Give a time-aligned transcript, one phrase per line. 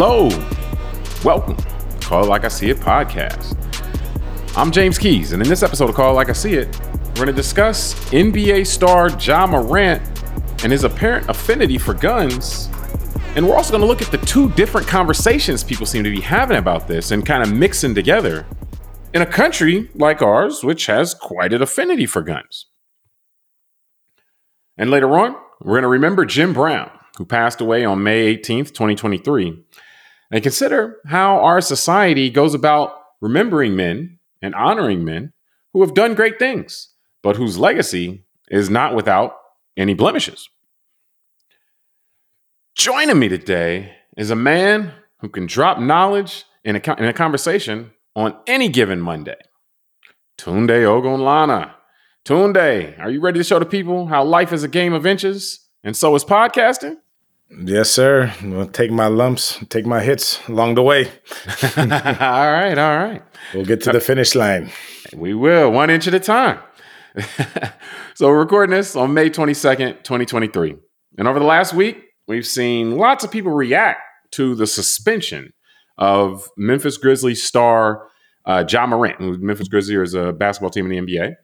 [0.00, 0.28] Hello,
[1.24, 3.56] welcome to Call It Like I See It podcast.
[4.56, 7.14] I'm James Keys, and in this episode of Call It Like I See It, we're
[7.14, 10.00] going to discuss NBA star Ja Morant
[10.62, 12.68] and his apparent affinity for guns.
[13.34, 16.20] And we're also going to look at the two different conversations people seem to be
[16.20, 18.46] having about this and kind of mixing together
[19.14, 22.66] in a country like ours, which has quite an affinity for guns.
[24.76, 28.68] And later on, we're going to remember Jim Brown, who passed away on May 18th,
[28.68, 29.64] 2023,
[30.30, 35.32] and consider how our society goes about remembering men and honoring men
[35.72, 36.92] who have done great things,
[37.22, 39.34] but whose legacy is not without
[39.76, 40.48] any blemishes.
[42.76, 47.90] Joining me today is a man who can drop knowledge in a, in a conversation
[48.14, 49.36] on any given Monday.
[50.38, 51.72] Tunde Ogunlana.
[52.24, 55.68] Tunde, are you ready to show the people how life is a game of inches
[55.82, 56.96] and so is podcasting?
[57.50, 58.32] Yes, sir.
[58.42, 61.06] We'll take my lumps, take my hits along the way.
[61.76, 63.22] all right, all right.
[63.54, 64.70] We'll get to the finish line.
[65.14, 66.58] We will, one inch at a time.
[68.14, 70.76] so we're recording this on May 22nd, 2023.
[71.16, 74.02] And over the last week, we've seen lots of people react
[74.32, 75.54] to the suspension
[75.96, 78.08] of Memphis Grizzlies star
[78.44, 81.34] uh, Ja Morant, who Memphis Grizzlies is a basketball team in the NBA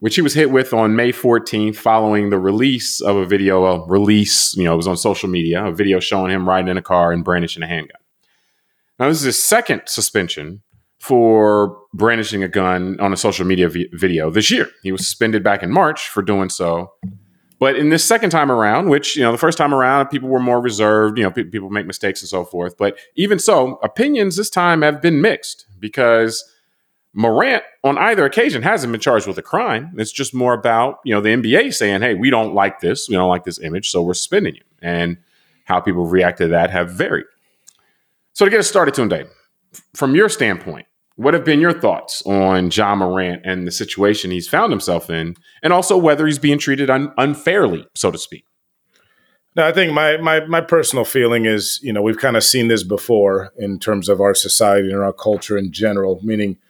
[0.00, 3.86] which he was hit with on May 14th following the release of a video, a
[3.86, 6.82] release, you know, it was on social media, a video showing him riding in a
[6.82, 8.00] car and brandishing a handgun.
[8.98, 10.62] Now, this is his second suspension
[10.98, 14.68] for brandishing a gun on a social media video this year.
[14.82, 16.92] He was suspended back in March for doing so.
[17.58, 20.40] But in this second time around, which, you know, the first time around, people were
[20.40, 22.76] more reserved, you know, pe- people make mistakes and so forth.
[22.78, 26.42] But even so, opinions this time have been mixed because
[27.12, 29.92] Morant on either occasion hasn't been charged with a crime.
[29.96, 33.08] It's just more about, you know, the NBA saying, hey, we don't like this.
[33.08, 34.62] We don't like this image, so we're suspending you.
[34.80, 35.18] And
[35.64, 37.26] how people react to that have varied.
[38.32, 39.24] So to get us started today,
[39.94, 44.48] from your standpoint, what have been your thoughts on Ja Morant and the situation he's
[44.48, 48.44] found himself in, and also whether he's being treated un- unfairly, so to speak?
[49.56, 52.68] No, I think my, my my personal feeling is, you know, we've kind of seen
[52.68, 56.56] this before in terms of our society and our culture in general, meaning–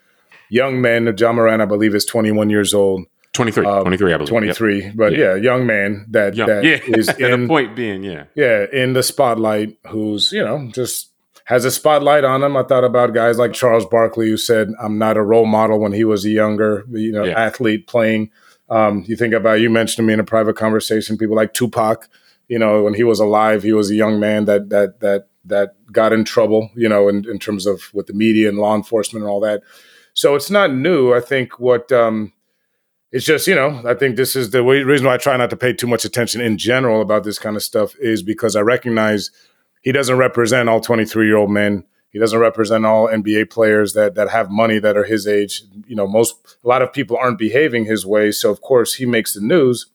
[0.50, 1.14] young men.
[1.16, 3.06] Ja Morant, I believe, is 21 years old.
[3.32, 4.28] 23, um, 23, I believe.
[4.28, 4.92] 23, yep.
[4.96, 5.18] but yeah.
[5.18, 5.34] yeah.
[5.36, 6.48] young man that, young.
[6.48, 6.78] that yeah.
[6.84, 8.24] is in the point being, yeah.
[8.34, 11.10] Yeah, in the spotlight who's, you know, just
[11.44, 12.56] has a spotlight on him.
[12.56, 15.92] I thought about guys like Charles Barkley who said, I'm not a role model when
[15.92, 17.40] he was a younger, you know, yeah.
[17.40, 18.30] athlete playing.
[18.68, 22.08] Um, you think about, you mentioned to me in a private conversation, people like Tupac,
[22.48, 25.74] you know, when he was alive, he was a young man that, that, that, that
[25.92, 29.24] got in trouble, you know, in, in terms of with the media and law enforcement
[29.24, 29.62] and all that.
[30.14, 31.12] So it's not new.
[31.12, 32.32] I think what um,
[33.12, 35.50] it's just you know I think this is the way, reason why I try not
[35.50, 38.60] to pay too much attention in general about this kind of stuff is because I
[38.60, 39.30] recognize
[39.82, 41.84] he doesn't represent all 23 year old men.
[42.10, 45.62] He doesn't represent all NBA players that that have money that are his age.
[45.86, 49.06] You know, most a lot of people aren't behaving his way, so of course he
[49.06, 49.86] makes the news.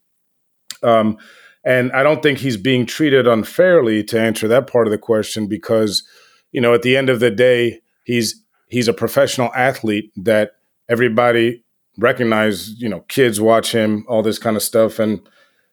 [0.81, 1.17] Um,
[1.65, 5.47] and I don't think he's being treated unfairly to answer that part of the question
[5.47, 6.03] because,
[6.51, 8.43] you know, at the end of the day, he's
[8.75, 10.57] he's a professional athlete that
[10.89, 11.63] everybody
[11.97, 14.99] recognize, you know, kids watch him, all this kind of stuff.
[14.99, 15.21] And,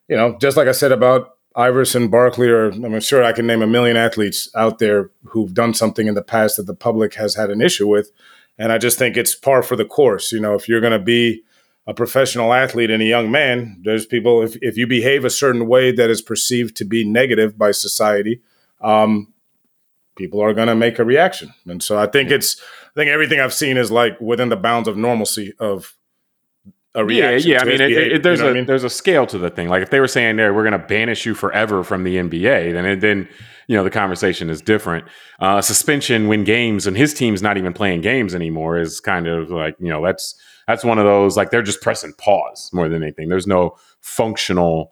[0.06, 3.60] you know, just like I said about Iverson, Barkley, or I'm sure I can name
[3.60, 7.34] a million athletes out there who've done something in the past that the public has
[7.34, 8.12] had an issue with.
[8.56, 10.30] And I just think it's par for the course.
[10.30, 11.42] You know, if you're going to be
[11.88, 15.66] a professional athlete and a young man, there's people, if, if you behave a certain
[15.66, 18.40] way that is perceived to be negative by society,
[18.80, 19.31] um,
[20.16, 21.52] people are going to make a reaction.
[21.66, 24.88] And so I think it's, I think everything I've seen is like within the bounds
[24.88, 25.96] of normalcy of
[26.94, 27.50] a reaction.
[27.50, 27.62] Yeah, yeah.
[27.62, 28.66] I mean, it, it, there's you know a I mean?
[28.66, 29.68] there's a scale to the thing.
[29.68, 32.72] Like if they were saying there, we're going to banish you forever from the NBA,
[32.72, 33.28] then then
[33.66, 35.06] you know the conversation is different.
[35.40, 39.50] Uh, suspension when games and his team's not even playing games anymore is kind of
[39.50, 43.02] like you know that's that's one of those like they're just pressing pause more than
[43.02, 43.28] anything.
[43.28, 44.91] There's no functional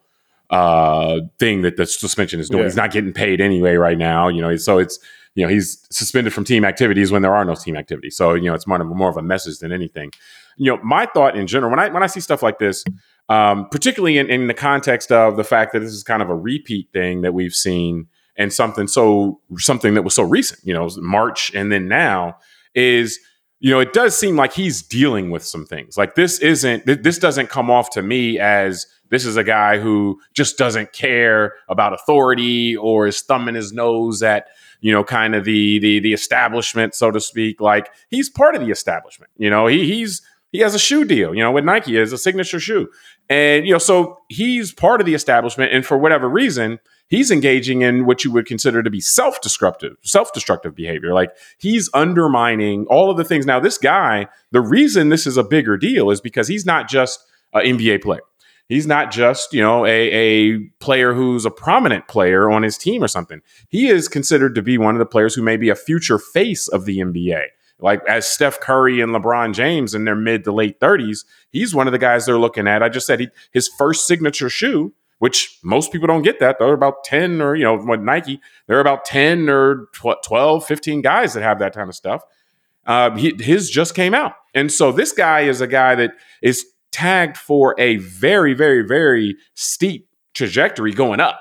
[0.50, 2.62] uh, thing that the suspension is doing.
[2.62, 2.66] Yeah.
[2.66, 4.28] He's not getting paid anyway right now.
[4.28, 4.98] You know, so it's
[5.34, 8.16] you know he's suspended from team activities when there are no team activities.
[8.16, 10.10] So you know it's more of, more of a message than anything.
[10.56, 12.84] You know, my thought in general when I when I see stuff like this,
[13.28, 16.34] um, particularly in, in the context of the fact that this is kind of a
[16.34, 20.88] repeat thing that we've seen and something so something that was so recent, you know,
[20.96, 22.36] March and then now
[22.74, 23.20] is
[23.60, 25.96] you know, it does seem like he's dealing with some things.
[25.96, 30.20] Like this isn't this doesn't come off to me as this is a guy who
[30.34, 34.46] just doesn't care about authority or is thumbing his nose at
[34.80, 37.60] you know, kind of the the the establishment, so to speak.
[37.60, 39.30] Like he's part of the establishment.
[39.36, 40.22] You know, he he's
[40.52, 42.88] he has a shoe deal, you know, with Nike as a signature shoe.
[43.30, 45.72] And, you know, so he's part of the establishment.
[45.72, 50.74] And for whatever reason, he's engaging in what you would consider to be self-destructive, self-destructive
[50.74, 51.14] behavior.
[51.14, 53.46] Like he's undermining all of the things.
[53.46, 57.24] Now, this guy, the reason this is a bigger deal is because he's not just
[57.52, 58.20] an NBA player.
[58.68, 63.02] He's not just, you know, a, a player who's a prominent player on his team
[63.02, 63.42] or something.
[63.68, 66.66] He is considered to be one of the players who may be a future face
[66.68, 67.46] of the NBA.
[67.82, 71.86] Like as Steph Curry and LeBron James in their mid to late 30s, he's one
[71.86, 72.82] of the guys they're looking at.
[72.82, 76.58] I just said he, his first signature shoe, which most people don't get that.
[76.58, 79.88] They're about 10 or, you know, what Nike, they're about 10 or
[80.24, 82.22] 12, 15 guys that have that kind of stuff.
[82.86, 84.34] Uh, he, his just came out.
[84.54, 86.12] And so this guy is a guy that
[86.42, 91.40] is tagged for a very, very, very steep trajectory going up.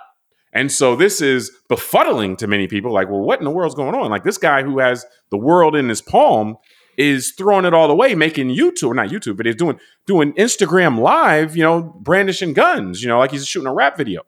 [0.51, 2.91] And so this is befuddling to many people.
[2.91, 4.09] Like, well, what in the world's going on?
[4.09, 6.57] Like this guy who has the world in his palm
[6.97, 10.99] is throwing it all away, making YouTube, or not YouTube, but he's doing doing Instagram
[10.99, 14.23] live, you know, brandishing guns, you know, like he's shooting a rap video.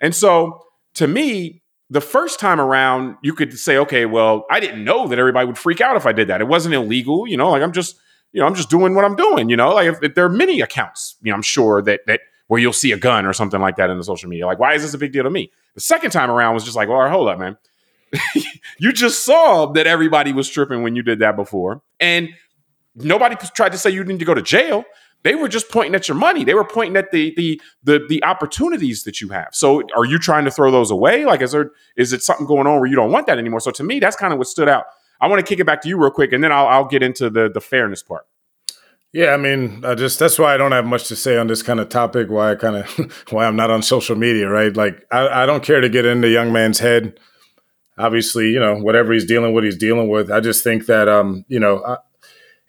[0.00, 4.84] And so to me, the first time around, you could say, okay, well, I didn't
[4.84, 6.40] know that everybody would freak out if I did that.
[6.40, 7.96] It wasn't illegal, you know, like I'm just
[8.32, 9.48] you know, I'm just doing what I'm doing.
[9.48, 12.20] You know, like if, if there are many accounts, you know, I'm sure that that
[12.48, 14.46] where you'll see a gun or something like that in the social media.
[14.46, 15.52] Like, why is this a big deal to me?
[15.74, 17.56] The second time around was just like, well, hold up, man.
[18.78, 22.30] you just saw that everybody was tripping when you did that before, and
[22.94, 24.84] nobody tried to say you need to go to jail.
[25.24, 26.44] They were just pointing at your money.
[26.44, 29.48] They were pointing at the the the the opportunities that you have.
[29.52, 31.26] So, are you trying to throw those away?
[31.26, 33.60] Like, is there is it something going on where you don't want that anymore?
[33.60, 34.86] So, to me, that's kind of what stood out
[35.20, 37.02] I want to kick it back to you real quick, and then I'll, I'll get
[37.02, 38.26] into the the fairness part.
[39.12, 41.62] Yeah, I mean, I just that's why I don't have much to say on this
[41.62, 42.28] kind of topic.
[42.28, 44.76] Why I kind of why I'm not on social media, right?
[44.76, 47.18] Like, I, I don't care to get in the young man's head.
[47.96, 50.30] Obviously, you know, whatever he's dealing with, he's dealing with.
[50.30, 51.96] I just think that, um, you know, I,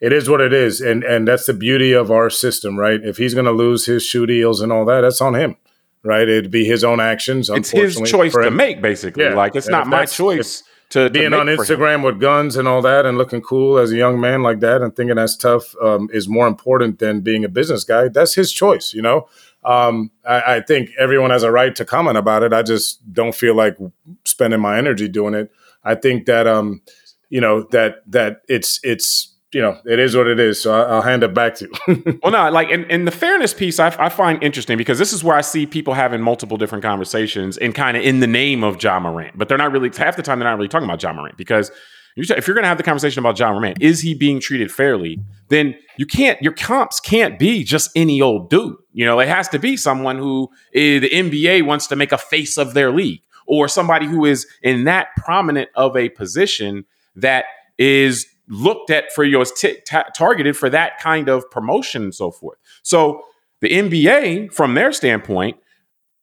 [0.00, 3.00] it is what it is, and and that's the beauty of our system, right?
[3.02, 5.56] If he's going to lose his shoe deals and all that, that's on him,
[6.02, 6.26] right?
[6.26, 7.50] It'd be his own actions.
[7.50, 9.24] It's his choice to make, basically.
[9.24, 9.34] Yeah.
[9.34, 12.82] Like it's and not my choice to being to on Instagram with guns and all
[12.82, 16.08] that and looking cool as a young man like that and thinking that's tough um,
[16.12, 18.08] is more important than being a business guy.
[18.08, 19.28] That's his choice, you know.
[19.64, 22.54] Um, I, I, think everyone has a right to comment about it.
[22.54, 23.76] I just don't feel like
[24.24, 25.52] spending my energy doing it.
[25.84, 26.80] I think that um,
[27.28, 30.62] you know that that it's it's you know, it is what it is.
[30.62, 32.18] So I, will hand it back to you.
[32.22, 35.24] well, no, like, and, and the fairness piece I, I, find interesting because this is
[35.24, 38.82] where I see people having multiple different conversations and kind of in the name of
[38.82, 41.12] Ja Morant, but they're not really, half the time, they're not really talking about Ja
[41.12, 41.70] Morant because
[42.16, 45.18] if you're going to have the conversation about Ja Morant, is he being treated fairly?
[45.48, 48.76] Then you can't, your comps can't be just any old dude.
[48.92, 52.18] You know, it has to be someone who is, the NBA wants to make a
[52.18, 56.84] face of their league or somebody who is in that prominent of a position
[57.16, 57.46] that
[57.78, 62.30] is looked at for your t- t- targeted for that kind of promotion and so
[62.30, 62.58] forth.
[62.82, 63.22] So
[63.60, 65.56] the NBA, from their standpoint,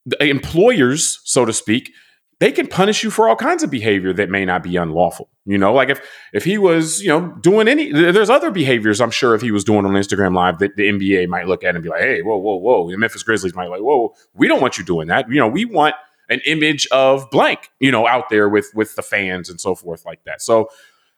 [0.06, 1.91] the uh, employers, so to speak,
[2.39, 5.29] they can punish you for all kinds of behavior that may not be unlawful.
[5.45, 6.01] You know, like if
[6.33, 9.63] if he was, you know, doing any, there's other behaviors I'm sure if he was
[9.63, 12.38] doing on Instagram Live that the NBA might look at and be like, hey, whoa,
[12.38, 12.91] whoa, whoa.
[12.91, 15.29] The Memphis Grizzlies might be like, whoa, we don't want you doing that.
[15.29, 15.95] You know, we want
[16.29, 20.06] an image of blank, you know, out there with with the fans and so forth
[20.06, 20.41] like that.
[20.41, 20.69] So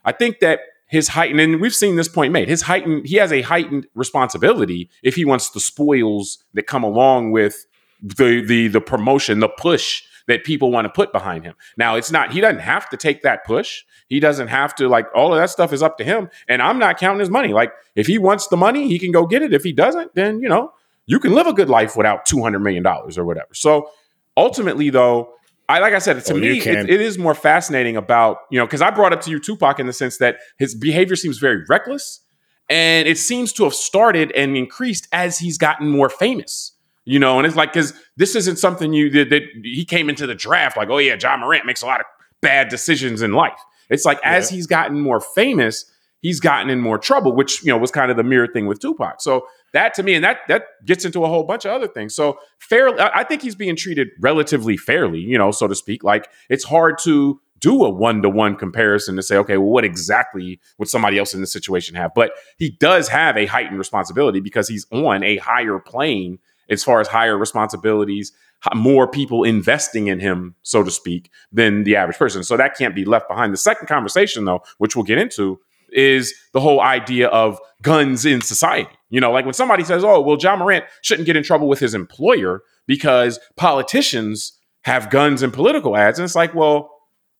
[0.06, 3.31] I think that his heightened, and we've seen this point made, his heightened, he has
[3.31, 7.66] a heightened responsibility if he wants the spoils that come along with
[8.02, 11.56] the the the promotion, the push that people want to put behind him.
[11.75, 13.83] Now, it's not, he doesn't have to take that push.
[14.09, 16.30] He doesn't have to, like, all of that stuff is up to him.
[16.47, 17.52] And I'm not counting his money.
[17.52, 19.54] Like, if he wants the money, he can go get it.
[19.54, 20.71] If he doesn't, then, you know,
[21.07, 23.49] you can live a good life without $200 million or whatever.
[23.54, 23.90] So
[24.37, 25.33] ultimately, though,
[25.69, 28.66] I like I said to oh, me, it, it is more fascinating about you know
[28.66, 31.64] because I brought up to you Tupac in the sense that his behavior seems very
[31.69, 32.21] reckless,
[32.69, 36.73] and it seems to have started and increased as he's gotten more famous.
[37.06, 40.26] You know, and it's like because this isn't something you that, that, he came into
[40.26, 42.07] the draft like, oh yeah, Ja Morant makes a lot of
[42.42, 43.59] bad decisions in life.
[43.90, 44.33] It's like yeah.
[44.33, 45.85] as he's gotten more famous,
[46.21, 48.80] he's gotten in more trouble, which you know was kind of the mirror thing with
[48.80, 49.21] Tupac.
[49.21, 52.16] So that to me, and that that gets into a whole bunch of other things.
[52.16, 56.04] So fairly, I think he's being treated relatively fairly, you know, so to speak.
[56.04, 59.83] Like it's hard to do a one to one comparison to say, okay, well, what
[59.83, 62.11] exactly would somebody else in this situation have?
[62.14, 67.02] But he does have a heightened responsibility because he's on a higher plane as far
[67.02, 68.31] as higher responsibilities,
[68.76, 72.44] more people investing in him, so to speak, than the average person.
[72.44, 73.52] So that can't be left behind.
[73.54, 75.59] The second conversation, though, which we'll get into,
[75.93, 78.89] is the whole idea of guns in society.
[79.09, 81.79] You know, like when somebody says, oh, well, Ja Morant shouldn't get in trouble with
[81.79, 84.53] his employer because politicians
[84.83, 86.19] have guns in political ads.
[86.19, 86.91] And it's like, well,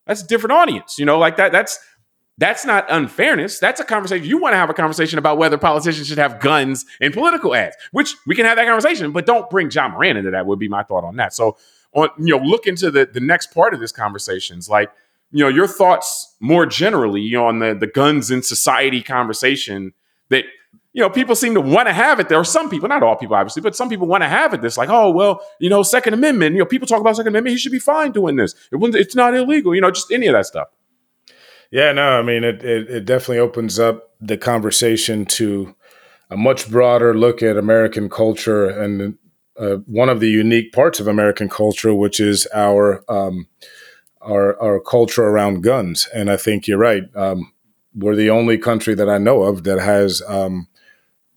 [0.06, 0.98] that's a different audience.
[0.98, 1.78] You know, like that, that's
[2.38, 3.58] that's not unfairness.
[3.58, 4.26] That's a conversation.
[4.26, 7.76] You want to have a conversation about whether politicians should have guns in political ads,
[7.92, 10.68] which we can have that conversation, but don't bring Ja Morant into that, would be
[10.68, 11.34] my thought on that.
[11.34, 11.58] So
[11.92, 14.90] on you know look into the the next part of this conversations like
[15.30, 19.92] you know your thoughts more generally you know on the the guns in society conversation
[20.28, 20.44] that
[20.92, 23.16] you know people seem to want to have it there are some people not all
[23.16, 25.82] people obviously but some people want to have it this like oh well you know
[25.82, 28.54] second amendment you know people talk about second amendment he should be fine doing this.
[28.72, 30.68] It it's not illegal you know just any of that stuff.
[31.70, 35.74] Yeah no i mean it, it, it definitely opens up the conversation to
[36.30, 39.16] a much broader look at american culture and
[39.58, 43.46] uh, one of the unique parts of american culture which is our um,
[44.20, 46.08] our our culture around guns.
[46.14, 47.04] And I think you're right.
[47.14, 47.52] Um,
[47.94, 50.68] we're the only country that I know of that has um,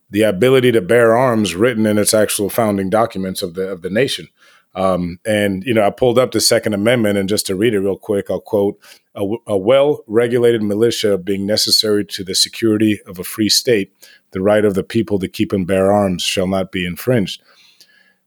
[0.09, 3.89] the ability to bear arms written in its actual founding documents of the of the
[3.89, 4.27] nation.
[4.75, 7.79] Um, and you know, I pulled up the Second Amendment, and just to read it
[7.79, 8.79] real quick, I'll quote:
[9.15, 13.93] "A, a well-regulated militia being necessary to the security of a free state,
[14.31, 17.41] the right of the people to keep and bear arms shall not be infringed."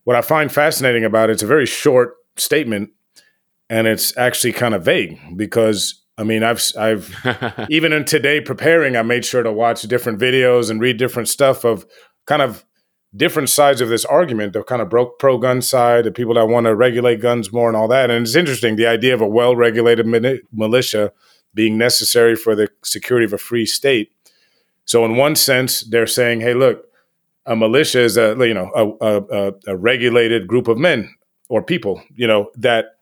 [0.05, 2.91] What I find fascinating about it, it's a very short statement,
[3.69, 7.15] and it's actually kind of vague because I mean, I've I've
[7.71, 11.65] even in today preparing, I made sure to watch different videos and read different stuff
[11.65, 11.87] of
[12.27, 12.65] kind of
[13.15, 16.47] different sides of this argument, the kind of broke pro gun side, the people that
[16.47, 18.11] want to regulate guns more and all that.
[18.11, 20.07] And it's interesting the idea of a well regulated
[20.53, 21.13] militia
[21.55, 24.13] being necessary for the security of a free state.
[24.85, 26.85] So in one sense, they're saying, hey, look,
[27.47, 31.15] a militia is a you know a, a, a regulated group of men
[31.49, 32.96] or people, you know, that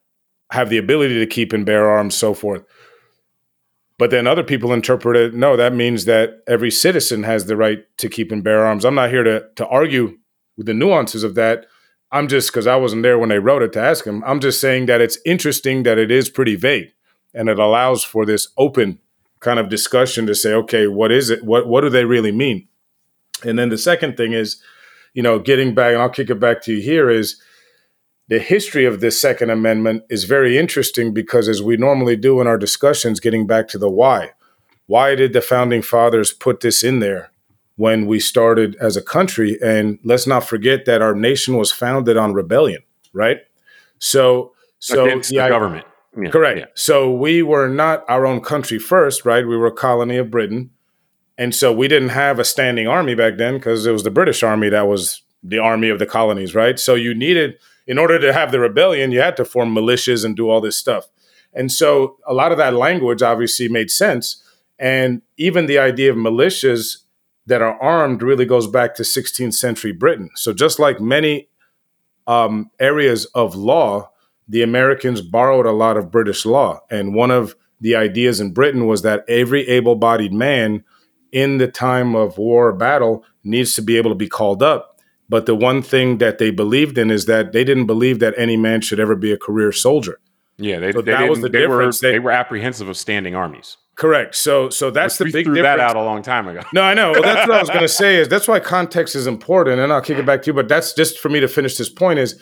[0.55, 2.65] have the ability to keep and bear arms, so forth.
[3.99, 7.85] But then other people interpret it no, that means that every citizen has the right
[7.99, 8.85] to keep and bear arms.
[8.85, 10.19] I'm not here to, to argue
[10.57, 11.67] with the nuances of that.
[12.13, 14.61] I'm just, because I wasn't there when they wrote it to ask him, I'm just
[14.61, 16.93] saying that it's interesting that it is pretty vague
[17.35, 19.01] and it allows for this open
[19.41, 21.45] kind of discussion to say, okay, what is it?
[21.45, 22.69] What, what do they really mean?
[23.45, 24.63] And then the second thing is,
[25.15, 27.41] you know, getting back, and I'll kick it back to you here is,
[28.29, 32.47] the history of this Second Amendment is very interesting because, as we normally do in
[32.47, 34.31] our discussions, getting back to the why.
[34.87, 37.31] Why did the founding fathers put this in there
[37.77, 39.59] when we started as a country?
[39.63, 43.39] And let's not forget that our nation was founded on rebellion, right?
[43.99, 45.87] So, so against the government.
[46.17, 46.59] Yeah, correct.
[46.59, 46.67] Yeah.
[46.75, 49.47] So we were not our own country first, right?
[49.47, 50.71] We were a colony of Britain.
[51.37, 54.43] And so we didn't have a standing army back then because it was the British
[54.43, 56.79] army that was the army of the colonies, right?
[56.79, 60.37] So you needed in order to have the rebellion, you had to form militias and
[60.37, 61.09] do all this stuff.
[61.53, 64.43] And so a lot of that language obviously made sense.
[64.79, 66.99] And even the idea of militias
[67.47, 70.31] that are armed really goes back to 16th century Britain.
[70.35, 71.49] So just like many
[72.27, 74.11] um, areas of law,
[74.49, 76.81] the Americans borrowed a lot of British law.
[76.91, 80.85] And one of the ideas in Britain was that every able bodied man
[81.33, 84.94] in the time of war or battle needs to be able to be called up
[85.29, 88.57] but the one thing that they believed in is that they didn't believe that any
[88.57, 90.21] man should ever be a career soldier.
[90.57, 92.03] Yeah, they, so they that was the they difference.
[92.03, 93.77] Were, they, they were apprehensive of standing armies.
[93.97, 94.35] Correct.
[94.35, 95.79] So, so that's the big threw difference.
[95.79, 96.61] that out a long time ago.
[96.73, 97.13] No, I know.
[97.13, 98.17] Well, that's what I was going to say.
[98.17, 100.55] Is that's why context is important, and I'll kick it back to you.
[100.55, 102.19] But that's just for me to finish this point.
[102.19, 102.41] Is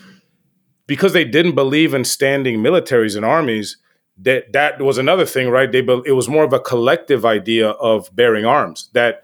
[0.86, 3.78] because they didn't believe in standing militaries and armies.
[4.18, 5.70] That that was another thing, right?
[5.70, 8.90] They it was more of a collective idea of bearing arms.
[8.92, 9.22] That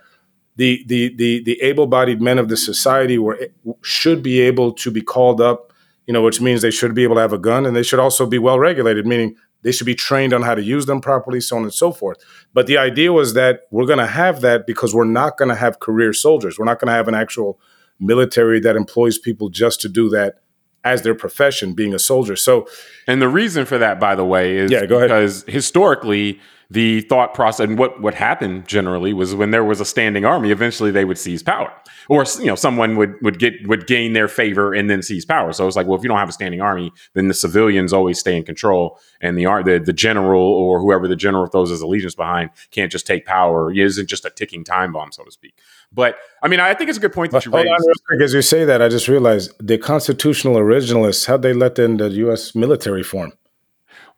[0.58, 3.38] the the the the able-bodied men of the society were
[3.80, 5.72] should be able to be called up,
[6.06, 8.00] you know, which means they should be able to have a gun and they should
[8.00, 11.40] also be well regulated, meaning they should be trained on how to use them properly,
[11.40, 12.18] so on and so forth.
[12.52, 15.54] But the idea was that we're going to have that because we're not going to
[15.54, 16.58] have career soldiers.
[16.58, 17.60] We're not going to have an actual
[18.00, 20.40] military that employs people just to do that
[20.84, 22.34] as their profession, being a soldier.
[22.34, 22.66] So,
[23.06, 25.08] and the reason for that, by the way, is yeah, go ahead.
[25.08, 29.84] because historically the thought process and what what happened generally was when there was a
[29.84, 31.72] standing army eventually they would seize power
[32.10, 35.52] or you know someone would would get would gain their favor and then seize power
[35.52, 38.18] so it's like well if you don't have a standing army then the civilians always
[38.18, 42.14] stay in control and the the, the general or whoever the general throws his allegiance
[42.14, 45.54] behind can't just take power it isn't just a ticking time bomb so to speak
[45.92, 47.66] but I mean, I think it's a good point that you raised.
[47.66, 51.96] On, as you say that, I just realized the constitutional originalists how they let in
[51.96, 52.54] the U.S.
[52.54, 53.32] military form.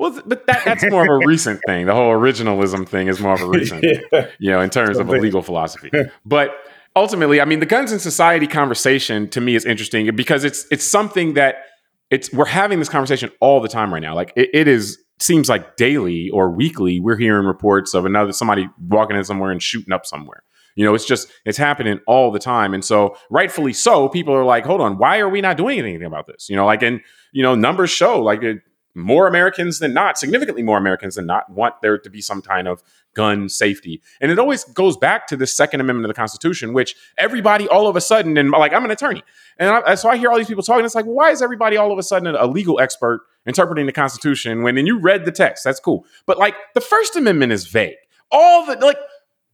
[0.00, 1.84] Well, but that, that's more of a recent thing.
[1.84, 4.28] The whole originalism thing is more of a recent, yeah.
[4.38, 5.90] you know, in terms of a legal philosophy.
[6.24, 6.54] But
[6.96, 10.84] ultimately, I mean, the guns in society conversation to me is interesting because it's it's
[10.84, 11.66] something that
[12.08, 14.14] it's we're having this conversation all the time right now.
[14.14, 18.70] Like it, it is seems like daily or weekly we're hearing reports of another somebody
[18.88, 20.42] walking in somewhere and shooting up somewhere.
[20.76, 24.46] You know, it's just it's happening all the time, and so rightfully so, people are
[24.46, 27.02] like, "Hold on, why are we not doing anything about this?" You know, like and
[27.32, 28.62] you know, numbers show like it,
[29.00, 32.68] more Americans than not, significantly more Americans than not, want there to be some kind
[32.68, 32.82] of
[33.14, 34.00] gun safety.
[34.20, 37.88] And it always goes back to the Second Amendment of the Constitution, which everybody all
[37.88, 39.22] of a sudden, and like I'm an attorney,
[39.58, 40.84] and I, so I hear all these people talking.
[40.84, 44.62] It's like, why is everybody all of a sudden a legal expert interpreting the Constitution
[44.62, 44.78] when?
[44.78, 47.96] And you read the text, that's cool, but like the First Amendment is vague.
[48.30, 48.98] All the like,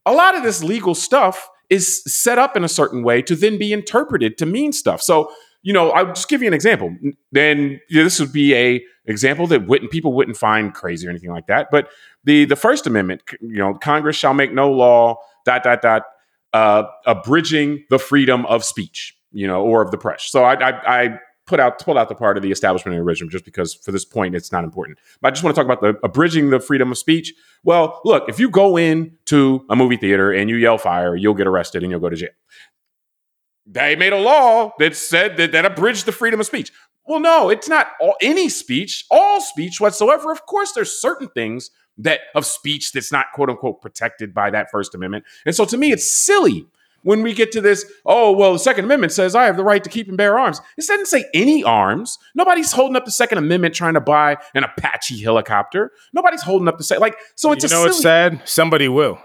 [0.05, 3.59] a lot of this legal stuff is set up in a certain way to then
[3.59, 5.03] be interpreted to mean stuff.
[5.03, 5.33] So
[5.67, 6.95] you know, I'll just give you an example.
[7.33, 11.11] Then you know, this would be a example that wouldn't people wouldn't find crazy or
[11.11, 11.73] anything like that.
[11.73, 11.89] But
[12.23, 16.03] the the First Amendment, you know, Congress shall make no law dot dot dot
[16.53, 20.31] uh, abridging the freedom of speech, you know, or of the press.
[20.31, 21.19] So I, I, I
[21.49, 24.05] put out pulled out the part of the establishment and original just because for this
[24.05, 24.99] point it's not important.
[25.21, 27.35] But I just want to talk about the abridging the freedom of speech.
[27.65, 31.35] Well, look, if you go in to a movie theater and you yell fire, you'll
[31.35, 32.31] get arrested and you'll go to jail
[33.67, 36.73] they made a law that said that that abridged the freedom of speech.
[37.07, 40.33] Well, no, it's not all, any speech, all speech whatsoever.
[40.33, 44.71] Of course, there's certain things that of speech that's not quote unquote protected by that
[44.71, 45.25] First Amendment.
[45.45, 46.67] And so to me, it's silly
[47.03, 49.83] when we get to this, oh, well, the Second Amendment says I have the right
[49.85, 50.61] to keep and bear arms.
[50.77, 52.19] It doesn't say any arms.
[52.35, 55.93] Nobody's holding up the Second Amendment trying to buy an Apache helicopter.
[56.13, 58.43] Nobody's holding up the say like so it's you know silly- what's sad?
[58.45, 59.21] Somebody will.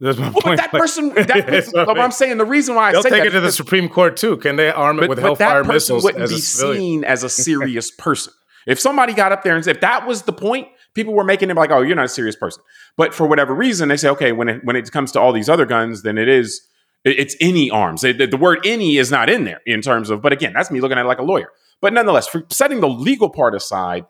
[0.00, 0.44] That's my well, point.
[0.44, 3.26] But that person, that person I'm saying the reason why I they'll say take that,
[3.28, 4.36] it to the Supreme Court too.
[4.38, 6.04] Can they arm it but, with but Hellfire that person missiles?
[6.04, 8.32] Wouldn't be seen as a serious person.
[8.66, 11.50] If somebody got up there and said, if that was the point, people were making
[11.50, 12.62] it like, oh, you're not a serious person.
[12.96, 15.48] But for whatever reason, they say, okay, when it, when it comes to all these
[15.48, 16.66] other guns, then it is
[17.04, 18.00] it's any arms.
[18.00, 20.80] The, the word any is not in there in terms of, but again, that's me
[20.80, 21.50] looking at it like a lawyer.
[21.80, 24.06] But nonetheless, for setting the legal part aside,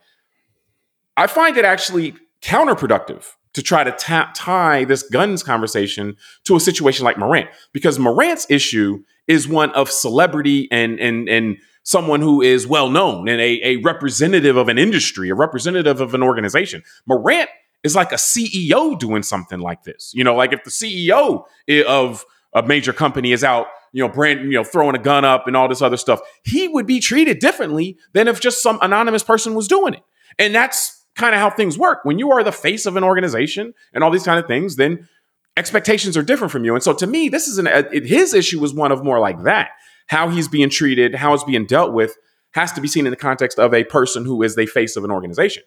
[1.16, 3.92] I find it actually counterproductive to try to
[4.34, 9.90] tie this guns conversation to a situation like Morant, because Morant's issue is one of
[9.90, 14.78] celebrity and and and someone who is well known and a, a representative of an
[14.78, 16.82] industry, a representative of an organization.
[17.06, 17.48] Morant
[17.82, 20.12] is like a CEO doing something like this.
[20.14, 21.44] You know, like if the CEO
[21.86, 25.46] of a major company is out, you know, brand, you know, throwing a gun up
[25.46, 29.22] and all this other stuff, he would be treated differently than if just some anonymous
[29.22, 30.02] person was doing it.
[30.38, 32.00] And that's kind of how things work.
[32.04, 35.08] When you are the face of an organization and all these kind of things, then
[35.56, 36.74] expectations are different from you.
[36.74, 39.20] And so to me, this is an uh, it, his issue was one of more
[39.20, 39.70] like that.
[40.08, 42.16] How he's being treated, how it's being dealt with
[42.52, 45.04] has to be seen in the context of a person who is the face of
[45.04, 45.62] an organization.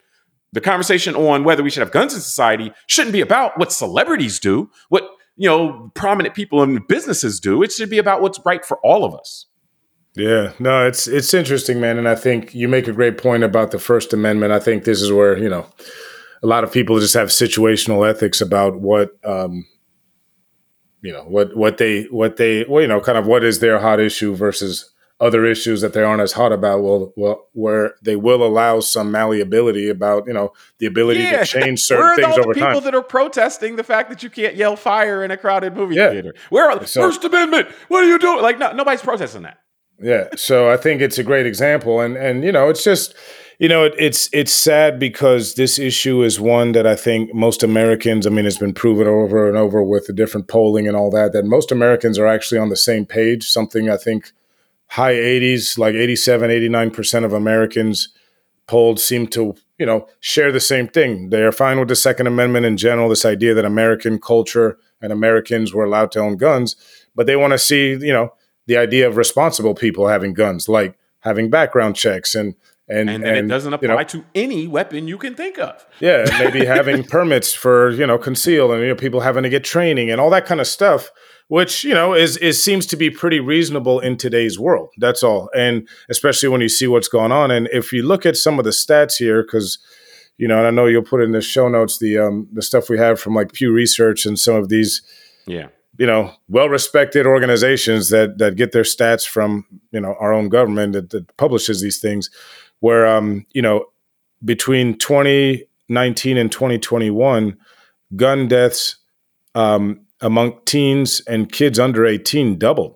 [0.54, 4.40] The conversation on whether we should have guns in society shouldn't be about what celebrities
[4.40, 7.62] do, what you know, prominent people in businesses do.
[7.62, 9.46] It should be about what's right for all of us.
[10.18, 13.70] Yeah, no, it's it's interesting, man, and I think you make a great point about
[13.70, 14.52] the First Amendment.
[14.52, 15.68] I think this is where you know
[16.42, 19.68] a lot of people just have situational ethics about what um,
[21.02, 23.78] you know what what they what they well, you know kind of what is their
[23.78, 28.16] hot issue versus other issues that they aren't as hot about well, well where they
[28.16, 31.44] will allow some malleability about you know the ability yeah.
[31.44, 32.84] to change certain things all over the people time.
[32.84, 36.10] that are protesting the fact that you can't yell fire in a crowded movie yeah.
[36.10, 39.44] theater where are the so, first amendment what are you doing like no, nobody's protesting
[39.44, 39.60] that
[40.00, 40.28] yeah.
[40.36, 42.00] So I think it's a great example.
[42.02, 43.16] And and you know, it's just
[43.60, 47.64] you know, it, it's it's sad because this issue is one that I think most
[47.64, 51.10] Americans, I mean, it's been proven over and over with the different polling and all
[51.12, 53.50] that, that most Americans are actually on the same page.
[53.50, 54.32] Something I think
[54.90, 58.10] high 80s, like 87, 89% of Americans
[58.68, 61.30] polled seem to, you know, share the same thing.
[61.30, 65.12] They are fine with the Second Amendment in general, this idea that American culture and
[65.12, 66.76] Americans were allowed to own guns,
[67.16, 68.34] but they want to see, you know,
[68.68, 72.56] the idea of responsible people having guns, like having background checks and
[72.90, 75.86] and, and, and it doesn't apply you know, to any weapon you can think of.
[76.00, 79.66] Yeah, maybe having permits for you know conceal and you know people having to get
[79.66, 81.12] training and all that kind of stuff,
[81.50, 84.90] which you know is is seems to be pretty reasonable in today's world.
[85.00, 87.52] That's all, and especially when you see what's going on.
[87.52, 89.80] And if you look at some of the stats here, because
[90.38, 92.90] you know, and I know you'll put in the show notes the um the stuff
[92.90, 95.02] we have from like Pew Research and some of these
[95.46, 95.68] yeah
[95.98, 100.50] you know well respected organizations that that get their stats from you know our own
[100.50, 102.30] government that, that publishes these things
[102.80, 103.86] where um you know
[104.46, 107.58] between 2019 and 2021
[108.16, 108.98] gun deaths
[109.56, 112.96] um among teens and kids under 18 doubled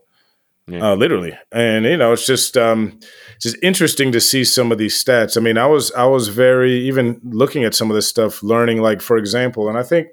[0.68, 0.92] yeah.
[0.92, 3.00] uh, literally and you know it's just um
[3.36, 6.28] it's just interesting to see some of these stats i mean i was i was
[6.28, 10.08] very even looking at some of this stuff learning like for example and i think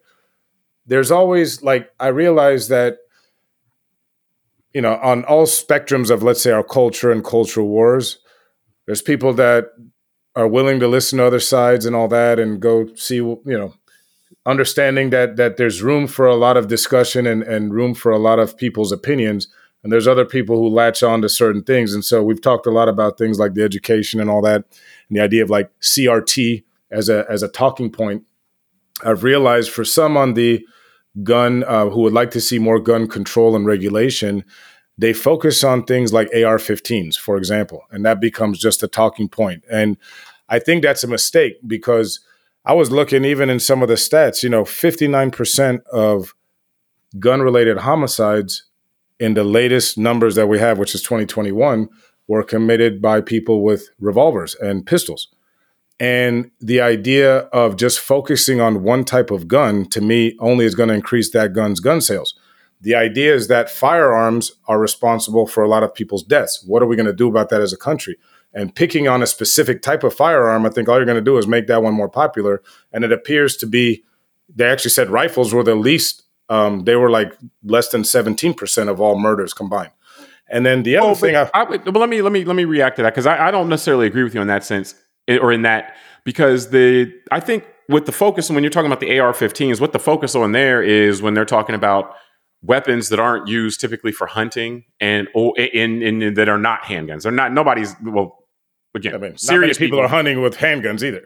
[0.88, 2.98] there's always like I realize that
[4.74, 8.18] you know on all spectrums of let's say our culture and cultural wars,
[8.86, 9.66] there's people that
[10.34, 13.74] are willing to listen to other sides and all that and go see you know
[14.46, 18.18] understanding that that there's room for a lot of discussion and, and room for a
[18.18, 19.48] lot of people's opinions.
[19.84, 21.94] And there's other people who latch on to certain things.
[21.94, 24.64] And so we've talked a lot about things like the education and all that
[25.08, 28.24] and the idea of like crt as a as a talking point.
[29.04, 30.66] I've realized for some on the
[31.22, 34.44] gun uh, who would like to see more gun control and regulation,
[34.96, 39.64] they focus on things like AR-15s, for example, and that becomes just a talking point.
[39.70, 39.96] And
[40.48, 42.20] I think that's a mistake because
[42.64, 44.42] I was looking even in some of the stats.
[44.42, 46.34] You know, 59% of
[47.18, 48.64] gun-related homicides
[49.20, 51.88] in the latest numbers that we have, which is 2021,
[52.26, 55.28] were committed by people with revolvers and pistols.
[56.00, 60.74] And the idea of just focusing on one type of gun to me only is
[60.74, 62.34] going to increase that gun's gun sales.
[62.80, 66.62] The idea is that firearms are responsible for a lot of people's deaths.
[66.64, 68.16] What are we going to do about that as a country?
[68.54, 71.36] And picking on a specific type of firearm, I think all you're going to do
[71.38, 72.62] is make that one more popular.
[72.92, 74.04] And it appears to be,
[74.54, 79.00] they actually said rifles were the least, um, they were like less than 17% of
[79.00, 79.90] all murders combined.
[80.48, 82.64] And then the other oh, thing, I, I, well, let me let me let me
[82.64, 84.94] react to that because I, I don't necessarily agree with you in that sense
[85.28, 89.18] or in that because the I think with the focus when you're talking about the
[89.18, 92.14] AR-15s, what the focus on there is when they're talking about
[92.62, 97.22] weapons that aren't used typically for hunting and in, in, in that are not handguns.
[97.22, 98.38] They're not nobody's well
[98.94, 99.14] again.
[99.14, 101.24] I mean, serious people, people, are hunting with handguns either.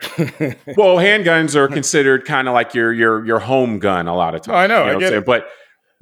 [0.77, 4.43] well, handguns are considered kind of like your your your home gun a lot of
[4.43, 4.55] times.
[4.55, 5.27] Oh, I know, you know I get it.
[5.27, 5.47] but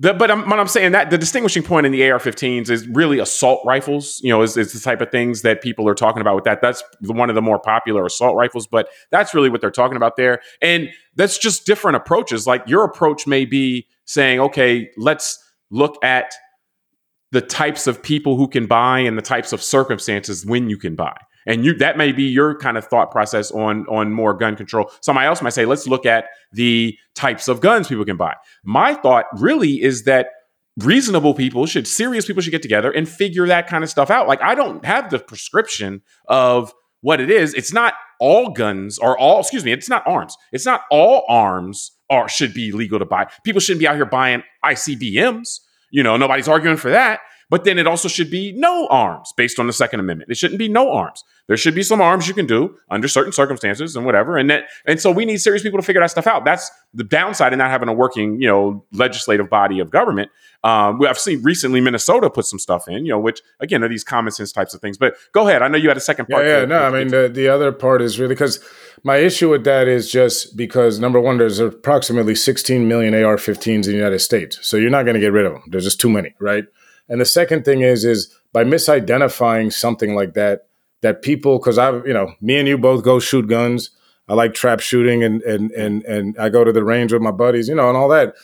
[0.01, 3.61] the, but I'm, I'm saying that the distinguishing point in the AR-15s is really assault
[3.67, 4.19] rifles.
[4.23, 6.63] You know, is, is the type of things that people are talking about with that.
[6.63, 10.17] That's one of the more popular assault rifles, but that's really what they're talking about
[10.17, 10.41] there.
[10.63, 12.47] And that's just different approaches.
[12.47, 15.39] Like your approach may be saying, okay, let's
[15.71, 16.33] look at
[17.31, 20.97] the types of people who can buy and the types of circumstances when you can
[20.97, 24.57] buy and you that may be your kind of thought process on on more gun
[24.57, 24.91] control.
[25.01, 28.35] Somebody else might say let's look at the types of guns people can buy.
[28.65, 30.29] My thought really is that
[30.79, 34.29] reasonable people should serious people should get together and figure that kind of stuff out.
[34.29, 36.73] Like i don't have the prescription of
[37.03, 37.55] what it is.
[37.55, 40.37] It's not all guns or all excuse me it's not arms.
[40.53, 43.29] It's not all arms are should be legal to buy.
[43.45, 47.79] People shouldn't be out here buying icbms you know nobody's arguing for that but then
[47.79, 50.31] it also should be no arms based on the Second Amendment.
[50.31, 51.25] It shouldn't be no arms.
[51.49, 54.37] There should be some arms you can do under certain circumstances and whatever.
[54.37, 56.45] And that and so we need serious people to figure that stuff out.
[56.45, 60.31] That's the downside of not having a working, you know, legislative body of government.
[60.63, 64.05] Um, I've seen recently Minnesota put some stuff in, you know, which again are these
[64.05, 64.97] common sense types of things.
[64.97, 65.63] But go ahead.
[65.63, 66.47] I know you had a second part.
[66.47, 68.65] Yeah, yeah no, I mean the, the other part is really because
[69.03, 73.83] my issue with that is just because number one, there's approximately 16 million AR-15s in
[73.83, 75.63] the United States, so you're not going to get rid of them.
[75.67, 76.65] There's just too many, right?
[77.11, 80.69] And the second thing is is by misidentifying something like that,
[81.03, 83.91] that people because I you know me and you both go shoot guns.
[84.29, 87.33] I like trap shooting and and and and I go to the range with my
[87.33, 88.35] buddies, you know, and all that.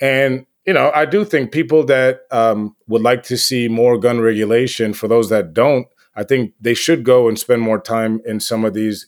[0.00, 4.20] And you know, I do think people that um, would like to see more gun
[4.20, 8.40] regulation for those that don't, I think they should go and spend more time in
[8.40, 9.06] some of these,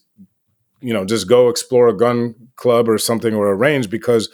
[0.81, 4.29] you know, just go explore a gun club or something or a range because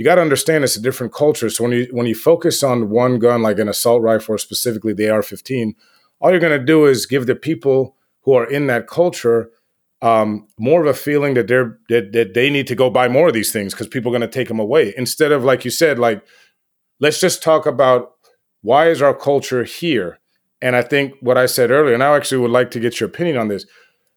[0.00, 1.50] you got to understand it's a different culture.
[1.50, 4.94] So when you when you focus on one gun like an assault rifle or specifically
[4.94, 5.74] the AR-15,
[6.20, 9.50] all you're going to do is give the people who are in that culture
[10.00, 13.28] um, more of a feeling that they're that, that they need to go buy more
[13.28, 15.70] of these things because people are going to take them away instead of like you
[15.70, 16.24] said like
[16.98, 18.12] let's just talk about
[18.62, 20.18] why is our culture here
[20.62, 23.08] and i think what i said earlier and i actually would like to get your
[23.10, 23.66] opinion on this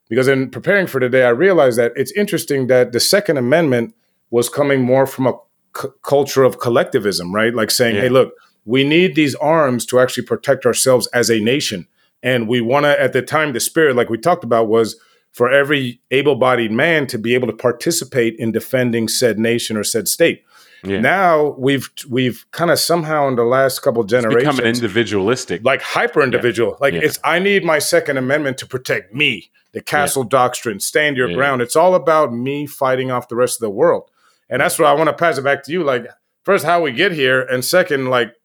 [0.07, 3.93] because in preparing for today i realized that it's interesting that the second amendment
[4.29, 5.33] was coming more from a
[5.77, 7.53] c- culture of collectivism, right?
[7.53, 8.03] Like saying, yeah.
[8.03, 8.33] hey, look,
[8.65, 11.87] we need these arms to actually protect ourselves as a nation.
[12.21, 14.97] And we want to, at the time, the spirit, like we talked about, was
[15.31, 19.83] for every able bodied man to be able to participate in defending said nation or
[19.83, 20.43] said state.
[20.85, 20.99] Yeah.
[20.99, 25.81] Now we've we've kind of somehow in the last couple generations become an individualistic, like
[25.81, 26.71] hyper individual.
[26.71, 26.77] Yeah.
[26.81, 27.01] Like yeah.
[27.03, 29.49] it's I need my Second Amendment to protect me.
[29.71, 31.61] The Castle Doctrine, stand your ground.
[31.61, 34.07] It's all about me fighting off the rest of the world.
[34.53, 35.83] And that's what I want to pass it back to you.
[35.83, 36.05] Like,
[36.43, 38.35] first, how we get here, and second, like,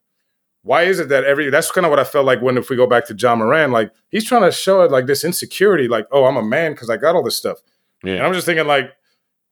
[0.62, 2.76] why is it that every that's kind of what I felt like when if we
[2.76, 6.06] go back to Ja Morant, like he's trying to show it like this insecurity, like,
[6.10, 7.58] oh, I'm a man because I got all this stuff.
[8.02, 8.14] Yeah.
[8.14, 8.90] And I'm just thinking, like,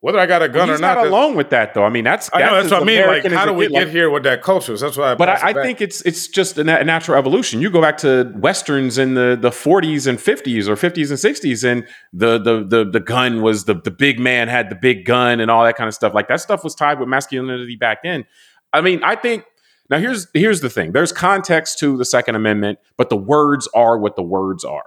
[0.07, 0.99] whether I got a gun well, or not.
[0.99, 1.83] not alone with that, though.
[1.83, 3.05] I mean, that's, that's I know that's what I mean.
[3.09, 4.77] Like, how do we get like, here with that culture?
[4.77, 5.11] So that's why.
[5.11, 7.61] I but I, I think it's it's just a, natural evolution.
[7.61, 11.65] You go back to westerns in the the 40s and 50s or 50s and 60s,
[11.65, 15.41] and the the the the gun was the the big man had the big gun
[15.41, 16.15] and all that kind of stuff.
[16.15, 18.27] Like that stuff was tied with masculinity back then.
[18.73, 19.43] I mean, I think
[19.91, 20.93] now here's here's the thing.
[20.93, 24.85] There's context to the Second Amendment, but the words are what the words are.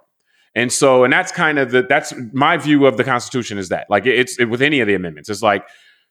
[0.56, 3.88] And so, and that's kind of the that's my view of the Constitution is that
[3.90, 5.64] like it's it, with any of the amendments, it's like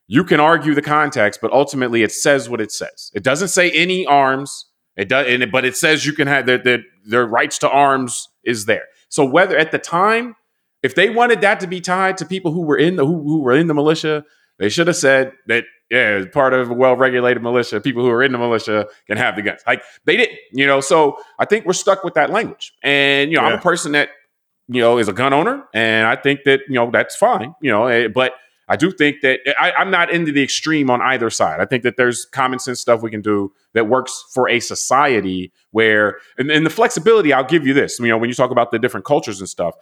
[0.06, 3.10] you can argue the context, but ultimately it says what it says.
[3.14, 4.66] It doesn't say any arms.
[4.96, 8.28] It does, it, but it says you can have their, the, their rights to arms
[8.42, 8.86] is there.
[9.08, 10.34] So whether at the time,
[10.82, 13.40] if they wanted that to be tied to people who were in the who, who
[13.42, 14.24] were in the militia,
[14.58, 17.80] they should have said that Yeah, part of a well-regulated militia.
[17.80, 19.62] People who are in the militia can have the guns.
[19.66, 20.80] Like they didn't, you know.
[20.80, 22.72] So I think we're stuck with that language.
[22.82, 23.54] And you know, yeah.
[23.54, 24.10] I'm a person that
[24.68, 27.54] you know is a gun owner, and I think that you know that's fine.
[27.60, 28.34] You know, eh, but
[28.68, 31.60] I do think that I, I'm not into the extreme on either side.
[31.60, 35.52] I think that there's common sense stuff we can do that works for a society
[35.70, 37.32] where, and, and the flexibility.
[37.32, 37.98] I'll give you this.
[37.98, 39.74] You know, when you talk about the different cultures and stuff,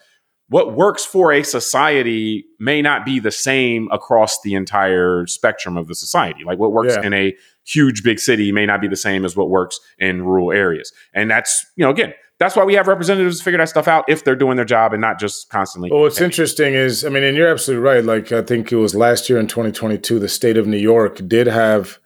[0.48, 5.88] what works for a society may not be the same across the entire spectrum of
[5.88, 6.44] the society.
[6.44, 7.04] Like what works yeah.
[7.04, 10.52] in a huge big city may not be the same as what works in rural
[10.52, 10.92] areas.
[11.12, 14.04] And that's, you know, again, that's why we have representatives to figure that stuff out
[14.08, 15.90] if they're doing their job and not just constantly.
[15.90, 18.04] Well, what's interesting is, I mean, and you're absolutely right.
[18.04, 21.46] Like, I think it was last year in 2022, the state of New York did
[21.46, 21.98] have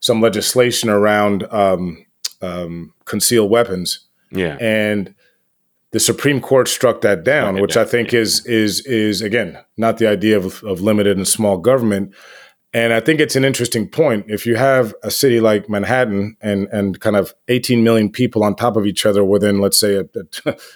[0.00, 2.04] some legislation around um,
[2.42, 4.06] um, concealed weapons.
[4.32, 4.58] Yeah.
[4.60, 5.14] And
[5.92, 10.06] the Supreme Court struck that down, which I think is is is again not the
[10.06, 12.14] idea of, of limited and small government.
[12.72, 14.26] And I think it's an interesting point.
[14.28, 18.54] If you have a city like Manhattan and and kind of 18 million people on
[18.54, 20.04] top of each other within, let's say, a,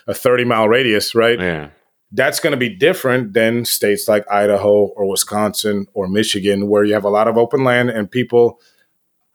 [0.06, 1.38] a 30 mile radius, right?
[1.38, 1.70] Yeah.
[2.10, 6.94] That's going to be different than states like Idaho or Wisconsin or Michigan, where you
[6.94, 8.60] have a lot of open land and people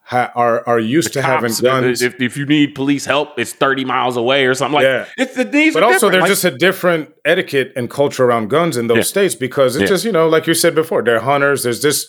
[0.10, 2.02] ha- are are used the to having guns.
[2.02, 4.84] If, if you need police help, it's thirty miles away or something like.
[4.84, 5.06] Yeah.
[5.18, 8.76] It's the these, but also there's like, just a different etiquette and culture around guns
[8.76, 9.04] in those yeah.
[9.04, 9.88] states because it's yeah.
[9.88, 11.64] just you know like you said before, they're hunters.
[11.64, 12.08] There's this.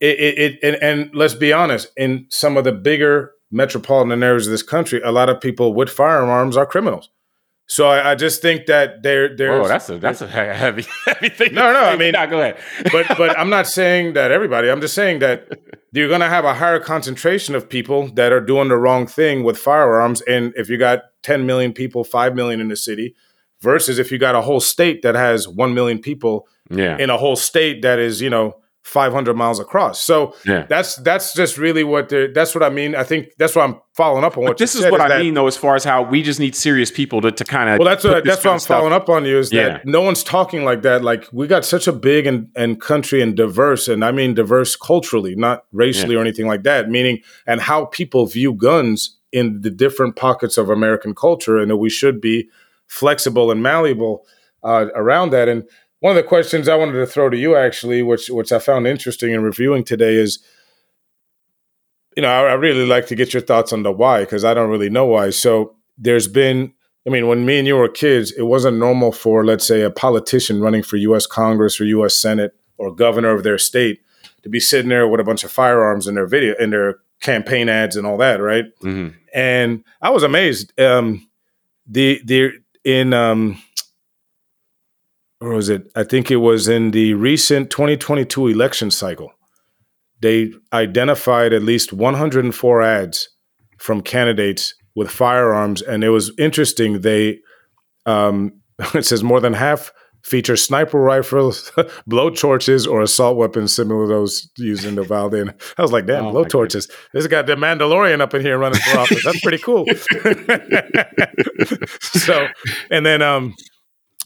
[0.00, 4.46] It, it, it and, and let's be honest, in some of the bigger metropolitan areas
[4.46, 7.10] of this country, a lot of people with firearms are criminals.
[7.66, 9.64] So I, I, just think that there, there's.
[9.64, 11.54] Oh, that's a that's a heavy heavy thing.
[11.54, 12.58] No, no, I mean, no, go ahead.
[12.90, 14.68] but but I'm not saying that everybody.
[14.68, 15.48] I'm just saying that
[15.92, 19.44] you're going to have a higher concentration of people that are doing the wrong thing
[19.44, 20.20] with firearms.
[20.22, 23.14] And if you got 10 million people, 5 million in the city,
[23.60, 26.96] versus if you got a whole state that has 1 million people yeah.
[26.98, 30.02] in a whole state that is, you know, 500 miles across.
[30.02, 30.66] So yeah.
[30.68, 32.94] that's that's just really what the that's what I mean.
[32.94, 34.44] I think that's what I'm following up on.
[34.44, 36.56] What this is what is I mean though, as far as how we just need
[36.56, 39.24] serious people to, to kind of well, that's what that's what I'm following up on
[39.26, 39.68] you is yeah.
[39.68, 41.04] that no one's talking like that.
[41.04, 44.76] Like we got such a big and, and country and diverse, and I mean diverse
[44.76, 46.18] culturally, not racially yeah.
[46.18, 46.88] or anything like that.
[46.88, 51.76] Meaning and how people view guns in the different pockets of American culture, and that
[51.76, 52.48] we should be
[52.86, 54.26] flexible and malleable
[54.64, 55.48] uh, around that.
[55.48, 55.64] And
[56.00, 58.86] one of the questions I wanted to throw to you, actually, which which I found
[58.86, 60.38] interesting in reviewing today, is,
[62.16, 64.54] you know, I, I really like to get your thoughts on the why because I
[64.54, 65.30] don't really know why.
[65.30, 66.72] So there's been,
[67.06, 69.90] I mean, when me and you were kids, it wasn't normal for, let's say, a
[69.90, 71.26] politician running for U.S.
[71.26, 72.16] Congress or U.S.
[72.16, 74.00] Senate or governor of their state
[74.42, 77.68] to be sitting there with a bunch of firearms in their video in their campaign
[77.68, 78.64] ads and all that, right?
[78.82, 79.16] Mm-hmm.
[79.34, 80.78] And I was amazed.
[80.80, 81.28] Um,
[81.86, 82.52] the the
[82.84, 83.60] in um,
[85.40, 85.90] or was it?
[85.96, 89.32] I think it was in the recent 2022 election cycle.
[90.20, 93.28] They identified at least 104 ads
[93.78, 97.00] from candidates with firearms, and it was interesting.
[97.00, 97.38] They
[98.06, 98.52] um,
[98.94, 101.72] it says more than half feature sniper rifles,
[102.06, 105.54] blow torches, or assault weapons similar to those used in the Valdin.
[105.78, 106.86] I was like, damn, oh blow torches.
[106.86, 107.08] Goodness.
[107.12, 109.24] This got the Mandalorian up in here running for office.
[109.24, 109.86] That's pretty cool.
[112.00, 112.46] so,
[112.90, 113.54] and then um,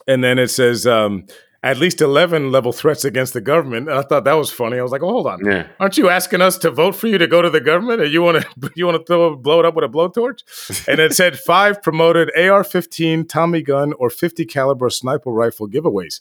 [0.06, 1.26] and then it says um,
[1.64, 3.88] at least 11 level threats against the government.
[3.88, 4.78] And I thought that was funny.
[4.78, 5.44] I was like, oh, hold on.
[5.44, 5.66] Yeah.
[5.80, 8.22] Aren't you asking us to vote for you to go to the government And you
[8.22, 10.86] want to you want to throw blow it up with a blowtorch?
[10.88, 16.20] and it said five promoted AR-15 Tommy gun or 50 caliber sniper rifle giveaways.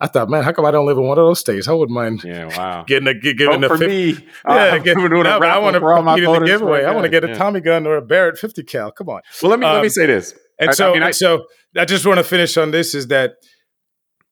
[0.00, 1.68] I thought, man, how come I don't live in one of those states?
[1.68, 2.24] I wouldn't mind.
[2.24, 2.82] Yeah, wow.
[2.86, 4.18] Getting a getting a for me.
[4.46, 6.84] Yeah, get, doing a I want to in the giveaway.
[6.84, 7.34] I want to get a yeah.
[7.34, 8.90] Tommy gun or a Barrett 50 cal.
[8.90, 9.22] Come on.
[9.40, 10.34] Well, let me um, let me um, say this.
[10.58, 13.08] And I, so, I mean, I, so I just want to finish on this is
[13.08, 13.36] that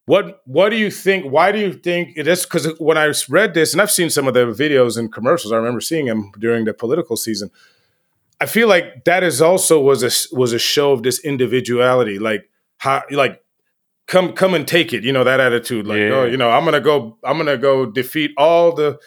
[0.07, 1.27] what what do you think?
[1.27, 2.45] Why do you think it is?
[2.45, 5.57] Because when I read this, and I've seen some of the videos and commercials, I
[5.57, 7.51] remember seeing them during the political season.
[8.41, 12.49] I feel like that is also was a was a show of this individuality, like
[12.79, 13.43] how like
[14.09, 16.15] come come and take it, you know that attitude, like oh, yeah.
[16.15, 18.99] oh, you know I'm gonna go I'm gonna go defeat all the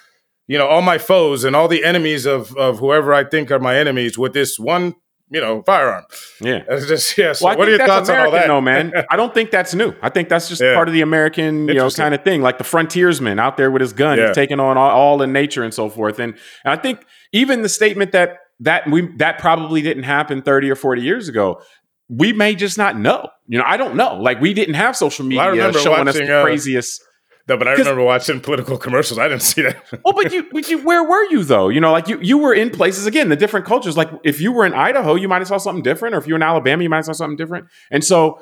[0.48, 3.60] you know all my foes and all the enemies of of whoever I think are
[3.60, 4.96] my enemies with this one
[5.30, 6.06] you know, firearm.
[6.42, 6.64] Yeah.
[6.70, 7.34] It's just, yeah.
[7.34, 8.48] So well, what are your thoughts American, on all that?
[8.48, 8.94] No, man.
[9.10, 9.94] I don't think that's new.
[10.02, 10.76] I think that's just yeah.
[10.76, 12.42] part of the American, you know, kind of thing.
[12.42, 14.34] Like the frontiersman out there with his gun, yeah.
[14.34, 16.20] taking on all, all in nature and so forth.
[16.20, 16.34] And,
[16.64, 20.76] and I think even the statement that that we that probably didn't happen 30 or
[20.76, 21.62] 40 years ago.
[22.08, 23.30] We may just not know.
[23.48, 24.16] You know, I don't know.
[24.16, 27.04] Like we didn't have social media well, showing watching, us the uh, craziest
[27.48, 29.20] no, but I remember watching political commercials.
[29.20, 29.78] I didn't see that.
[30.04, 31.70] well, but you, but you, where were you though?
[31.70, 33.96] You know, like you, you were in places again, the different cultures.
[33.96, 36.34] Like if you were in Idaho, you might have saw something different, or if you
[36.34, 37.68] were in Alabama, you might have saw something different.
[37.92, 38.40] And so,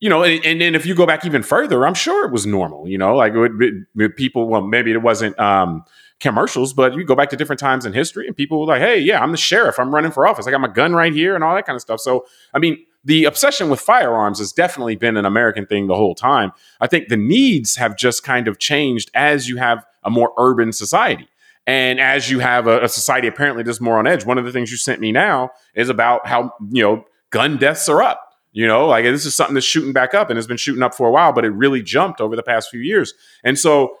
[0.00, 2.44] you know, and, and then if you go back even further, I'm sure it was
[2.44, 2.86] normal.
[2.86, 4.48] You know, like it would, it, people.
[4.48, 5.84] Well, maybe it wasn't um,
[6.20, 8.98] commercials, but you go back to different times in history and people were like, hey,
[8.98, 9.78] yeah, I'm the sheriff.
[9.78, 10.46] I'm running for office.
[10.46, 12.00] I got my gun right here and all that kind of stuff.
[12.00, 16.14] So, I mean, the obsession with firearms has definitely been an American thing the whole
[16.14, 16.52] time.
[16.80, 20.72] I think the needs have just kind of changed as you have a more urban
[20.72, 21.28] society.
[21.66, 24.52] And as you have a, a society apparently that's more on edge, one of the
[24.52, 28.20] things you sent me now is about how, you know, gun deaths are up.
[28.52, 30.94] You know, like this is something that's shooting back up and has been shooting up
[30.94, 33.14] for a while, but it really jumped over the past few years.
[33.42, 33.96] And so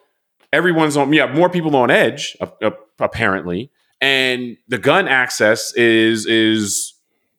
[0.52, 2.36] everyone's on, yeah, more people on edge,
[2.98, 3.70] apparently.
[4.02, 6.91] And the gun access is is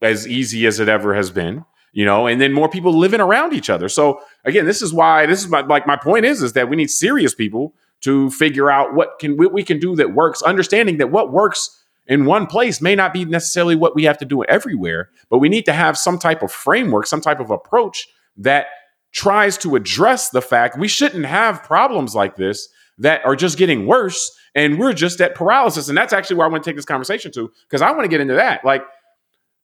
[0.04, 3.54] as easy as it ever has been you know and then more people living around
[3.54, 3.88] each other.
[3.88, 6.76] So again this is why this is my like my point is is that we
[6.76, 10.98] need serious people to figure out what can what we can do that works understanding
[10.98, 14.44] that what works in one place may not be necessarily what we have to do
[14.46, 18.68] everywhere but we need to have some type of framework some type of approach that
[19.14, 23.88] tries to address the fact we shouldn't have problems like this that are just getting
[23.88, 25.90] worse and we're just at paralysis.
[25.90, 28.08] And that's actually where i want to take this conversation to because i want to
[28.08, 28.64] get into that.
[28.66, 28.84] Like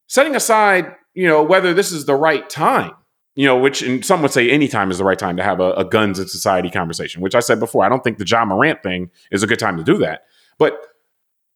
[0.10, 2.92] setting aside, you know, whether this is the right time,
[3.36, 5.62] you know, which and some would say any time is the right time to have
[5.62, 8.44] a, a guns in society conversation, which I said before, I don't think the Ja
[8.44, 10.24] Morant thing is a good time to do that.
[10.58, 10.82] But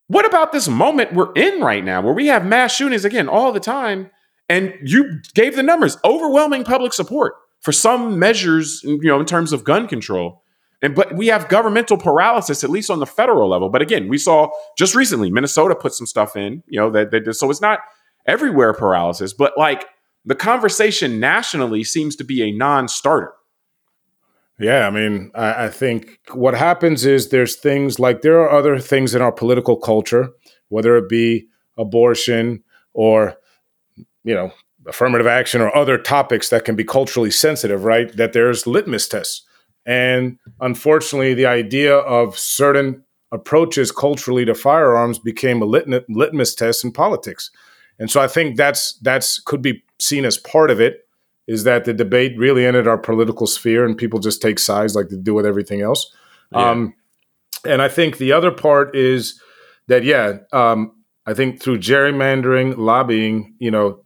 [0.07, 3.51] what about this moment we're in right now where we have mass shootings again all
[3.51, 4.11] the time?
[4.47, 9.51] And you gave the numbers, overwhelming public support for some measures, you know, in terms
[9.51, 10.43] of gun control.
[10.81, 13.69] And but we have governmental paralysis, at least on the federal level.
[13.69, 17.33] But again, we saw just recently Minnesota put some stuff in, you know, that, that
[17.33, 17.79] so it's not
[18.25, 19.85] everywhere paralysis, but like
[20.25, 23.33] the conversation nationally seems to be a non-starter.
[24.59, 28.77] Yeah, I mean, I, I, think what happens is there's things like there are other
[28.77, 30.29] things in our political culture,
[30.69, 33.35] whether it be abortion or,
[34.23, 34.51] you know,
[34.87, 38.15] affirmative action or other topics that can be culturally sensitive, right?
[38.15, 39.43] That there's litmus tests.
[39.85, 46.83] And unfortunately, the idea of certain approaches culturally to firearms became a lit- litmus test
[46.83, 47.49] in politics.
[47.99, 51.07] And so I think that's that's could be seen as part of it
[51.47, 55.09] is that the debate really entered our political sphere and people just take sides like
[55.09, 56.13] they do with everything else.
[56.51, 56.69] Yeah.
[56.69, 56.93] Um,
[57.65, 59.41] and I think the other part is
[59.87, 64.03] that yeah, um, I think through gerrymandering, lobbying, you know,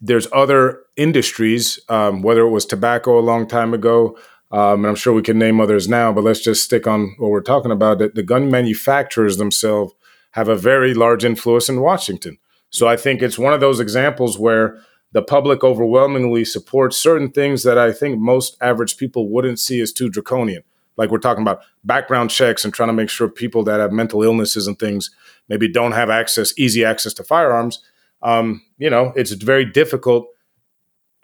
[0.00, 4.18] there's other industries, um, whether it was tobacco a long time ago,
[4.50, 7.30] um, and I'm sure we can name others now, but let's just stick on what
[7.30, 7.98] we're talking about.
[7.98, 9.92] That the gun manufacturers themselves
[10.38, 12.38] have a very large influence in Washington.
[12.70, 14.78] So I think it's one of those examples where
[15.12, 19.92] the public overwhelmingly supports certain things that I think most average people wouldn't see as
[19.92, 20.62] too draconian.
[20.96, 24.22] Like we're talking about background checks and trying to make sure people that have mental
[24.22, 25.10] illnesses and things
[25.48, 27.82] maybe don't have access, easy access to firearms.
[28.22, 30.28] Um, you know, it's very difficult,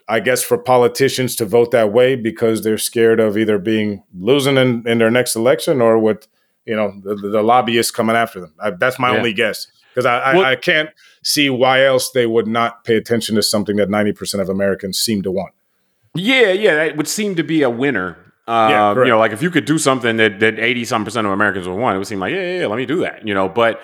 [0.07, 4.57] I guess, for politicians to vote that way because they're scared of either being losing
[4.57, 6.27] in, in their next election or with
[6.65, 8.53] you know the, the lobbyists coming after them.
[8.59, 9.17] I, that's my yeah.
[9.17, 10.89] only guess because I, I, I, can't
[11.23, 14.99] see why else they would not pay attention to something that ninety percent of Americans
[14.99, 15.53] seem to want.
[16.15, 18.17] Yeah, yeah, it would seem to be a winner.
[18.47, 21.25] Uh, yeah, you know, like if you could do something that that eighty some percent
[21.27, 23.27] of Americans would want, it would seem like yeah, yeah, yeah let me do that.
[23.27, 23.81] You know, but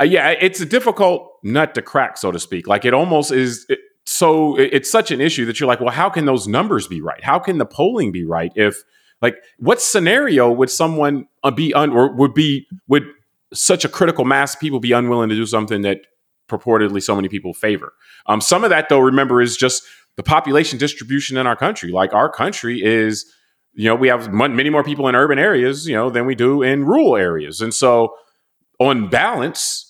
[0.00, 2.66] uh, yeah, it's a difficult nut to crack, so to speak.
[2.66, 3.66] Like it almost is.
[3.68, 7.00] It, so it's such an issue that you're like, well, how can those numbers be
[7.00, 7.22] right?
[7.22, 8.82] How can the polling be right if
[9.22, 13.04] like, what scenario would someone uh, be un or would be would
[13.54, 16.00] such a critical mass of people be unwilling to do something that
[16.48, 17.92] purportedly so many people favor?
[18.26, 19.84] Um, some of that, though, remember, is just
[20.16, 21.92] the population distribution in our country.
[21.92, 23.24] Like, our country is,
[23.72, 26.62] you know, we have many more people in urban areas, you know, than we do
[26.62, 28.14] in rural areas, and so
[28.78, 29.88] on balance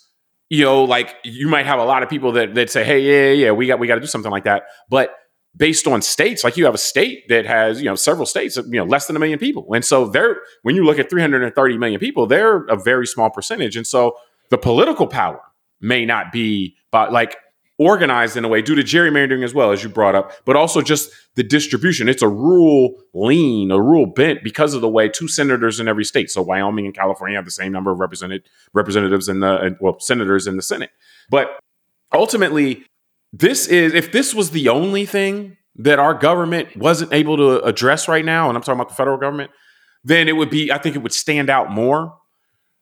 [0.53, 3.47] you know, like you might have a lot of people that that say, "Hey, yeah,
[3.47, 5.15] yeah, we got we got to do something like that," but
[5.57, 6.45] based on states.
[6.45, 9.17] Like you have a state that has you know several states you know less than
[9.17, 9.67] a million people.
[9.75, 13.77] And so they're when you look at 330 million people they're a very small percentage.
[13.77, 14.17] And so
[14.51, 15.41] the political power
[15.81, 17.37] may not be but like
[17.79, 20.81] organized in a way due to gerrymandering as well as you brought up but also
[20.81, 22.09] just the distribution.
[22.09, 26.05] It's a rural lean a rural bent because of the way two senators in every
[26.05, 26.31] state.
[26.31, 30.47] So wyoming and california have the same number of represented representatives in the well senators
[30.47, 30.91] in the senate.
[31.29, 31.59] But
[32.13, 32.85] ultimately
[33.33, 38.09] this is if this was the only thing that our government wasn't able to address
[38.09, 39.51] right now, and I'm talking about the federal government,
[40.05, 42.15] then it would be, I think it would stand out more.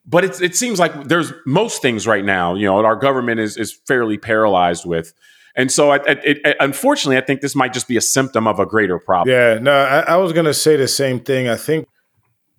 [0.07, 3.57] But it, it seems like there's most things right now, you know, our government is
[3.57, 5.13] is fairly paralyzed with.
[5.55, 8.67] And so, it, it, unfortunately, I think this might just be a symptom of a
[8.67, 9.35] greater problem.
[9.35, 11.49] Yeah, no, I, I was going to say the same thing.
[11.49, 11.87] I think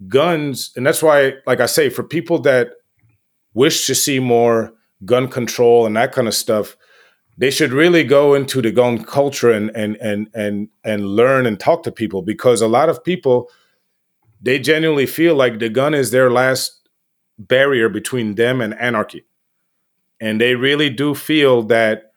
[0.07, 2.71] guns, and that's why, like I say, for people that
[3.53, 4.73] wish to see more
[5.03, 6.75] gun control and that kind of stuff,
[7.38, 11.59] they should really go into the gun culture and and and and and learn and
[11.59, 13.49] talk to people because a lot of people
[14.41, 16.82] they genuinely feel like the gun is their last
[17.38, 19.25] barrier between them and anarchy.
[20.19, 22.13] And they really do feel that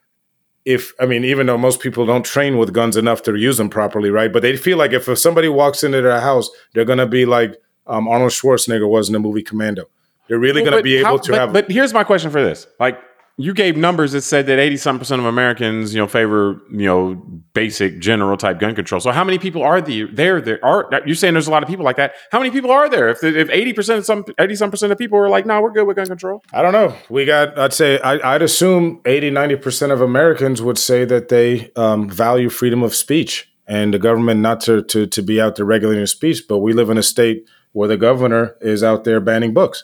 [0.64, 3.68] if, I mean, even though most people don't train with guns enough to use them
[3.68, 4.32] properly, right?
[4.32, 7.26] But they feel like if, if somebody walks into their house, they're going to be
[7.26, 7.56] like
[7.86, 9.84] um, Arnold Schwarzenegger was in the movie Commando.
[10.28, 11.52] They're really well, going to be able to but, have.
[11.52, 12.98] But here's my question for this: like,
[13.36, 16.86] you gave numbers that said that 80 some percent of Americans, you know, favor, you
[16.86, 17.14] know,
[17.52, 19.00] basic general type gun control.
[19.00, 20.06] So how many people are there?
[20.06, 22.14] There, there are, you're saying there's a lot of people like that.
[22.30, 23.08] How many people are there?
[23.08, 25.84] If, if 80% of some, 80 some percent of people are like, no, we're good
[25.84, 26.44] with gun control.
[26.52, 26.96] I don't know.
[27.10, 31.72] We got, I'd say, I, would assume 80, 90% of Americans would say that they
[31.74, 35.66] um, value freedom of speech and the government not to, to, to be out there
[35.66, 36.42] regulating speech.
[36.48, 39.82] But we live in a state where the governor is out there banning books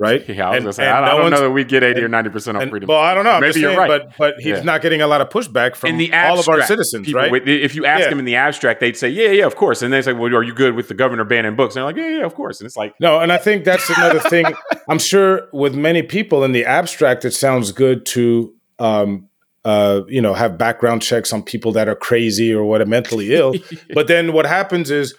[0.00, 0.26] right?
[0.26, 2.30] Yeah, I was and, gonna say, I, don't know that we get eighty or ninety
[2.30, 2.88] percent of freedom.
[2.88, 3.32] Well, I don't know.
[3.32, 4.62] I'm Maybe saying, you're right, but but he's yeah.
[4.62, 7.46] not getting a lot of pushback from the abstract, all of our citizens, people, right?
[7.46, 8.10] If you ask yeah.
[8.10, 10.42] him in the abstract, they'd say, "Yeah, yeah, of course." And they say, "Well, are
[10.42, 12.66] you good with the governor banning books?" And they're like, "Yeah, yeah, of course." And
[12.66, 14.46] it's like, no, and I think that's another thing.
[14.88, 18.54] I'm sure with many people in the abstract, it sounds good to.
[18.78, 19.26] Um,
[19.62, 23.34] uh, you know, have background checks on people that are crazy or what are mentally
[23.34, 23.54] ill.
[23.94, 25.14] but then what happens is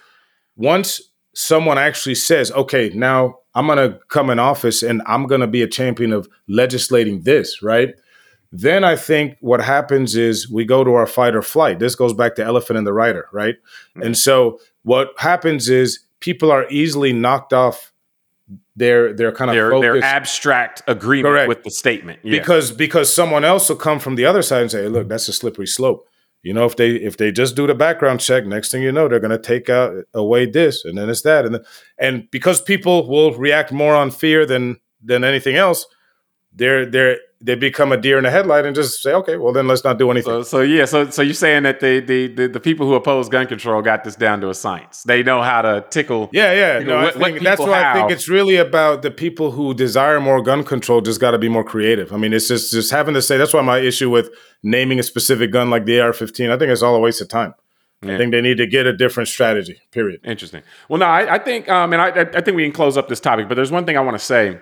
[0.56, 1.00] once
[1.34, 5.46] someone actually says, okay, now I'm going to come in office and I'm going to
[5.46, 7.94] be a champion of legislating this, right?
[8.50, 11.78] Then I think what happens is we go to our fight or flight.
[11.78, 13.56] This goes back to elephant and the rider, right?
[13.56, 14.02] Mm-hmm.
[14.02, 17.92] And so what happens is people are easily knocked off
[18.74, 21.48] their their kind of their, their abstract agreement Correct.
[21.48, 22.38] with the statement yeah.
[22.38, 25.32] because because someone else will come from the other side and say, "Look, that's a
[25.32, 26.08] slippery slope."
[26.42, 29.08] You know, if they if they just do the background check, next thing you know,
[29.08, 31.64] they're going to take out away this, and then it's that, and then,
[31.98, 35.86] and because people will react more on fear than than anything else,
[36.54, 39.66] they're they're they become a deer in the headlight and just say, okay, well then
[39.66, 40.30] let's not do anything.
[40.30, 43.28] So, so yeah, so so you're saying that the, the, the the people who oppose
[43.28, 45.02] gun control got this down to a science.
[45.02, 46.30] They know how to tickle.
[46.32, 46.78] Yeah, yeah.
[46.78, 47.96] You know, no, what, I think that's why have.
[47.96, 51.00] I think it's really about the people who desire more gun control.
[51.00, 52.12] Just got to be more creative.
[52.12, 53.38] I mean, it's just just having to say.
[53.38, 54.30] That's why my issue with
[54.62, 56.50] naming a specific gun like the AR-15.
[56.50, 57.54] I think it's all a waste of time.
[58.04, 58.14] Yeah.
[58.14, 59.80] I think they need to get a different strategy.
[59.92, 60.20] Period.
[60.24, 60.62] Interesting.
[60.88, 63.20] Well, no, I, I think, um, and I, I think we can close up this
[63.20, 63.48] topic.
[63.48, 64.58] But there's one thing I want to say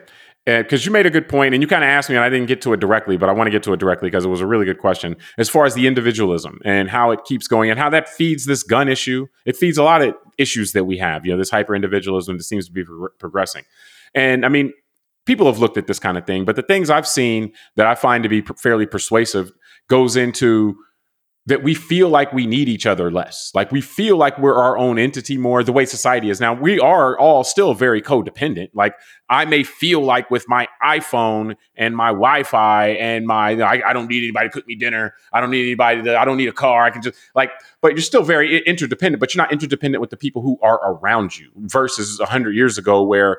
[0.47, 2.29] Uh, because you made a good point and you kind of asked me and i
[2.31, 4.29] didn't get to it directly but i want to get to it directly because it
[4.29, 7.69] was a really good question as far as the individualism and how it keeps going
[7.71, 9.27] and how that feeds this gun issue.
[9.45, 12.45] It feeds a lot of issues that we have you know this hyper individualism that
[12.45, 13.65] seems to be pro- progressing.
[14.15, 14.73] And i mean
[15.27, 17.95] people have looked at this kind of thing but the things i've seen that i
[17.95, 19.53] find to be fairly persuasive
[19.89, 20.75] goes into
[21.47, 23.51] that we feel like we need each other less.
[23.55, 26.53] Like we feel like we're our own entity more the way society is now.
[26.53, 28.71] We are all still very codependent.
[28.75, 28.95] Like
[29.29, 34.09] I may feel like with my iPhone and my Wi-Fi and my I, I, don't
[34.09, 35.15] need anybody to cook me dinner.
[35.33, 36.85] I don't need anybody to I don't need a car.
[36.85, 40.19] I can just like but you're still very interdependent, but you're not interdependent with the
[40.19, 43.39] people who are around you versus 100 years ago where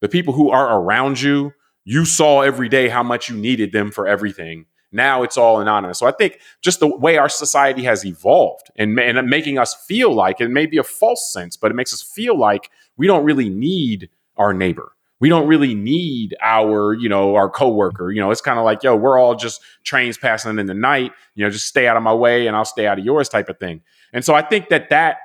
[0.00, 1.52] the people who are around you
[1.84, 5.98] you saw every day how much you needed them for everything now it's all anonymous.
[5.98, 10.14] So I think just the way our society has evolved and, and making us feel
[10.14, 13.24] like it may be a false sense, but it makes us feel like we don't
[13.24, 14.92] really need our neighbor.
[15.18, 18.10] We don't really need our, you know, our coworker.
[18.10, 21.12] You know, it's kind of like, yo, we're all just trains passing in the night.
[21.36, 23.48] You know, just stay out of my way and I'll stay out of yours, type
[23.48, 23.82] of thing.
[24.12, 25.18] And so I think that that,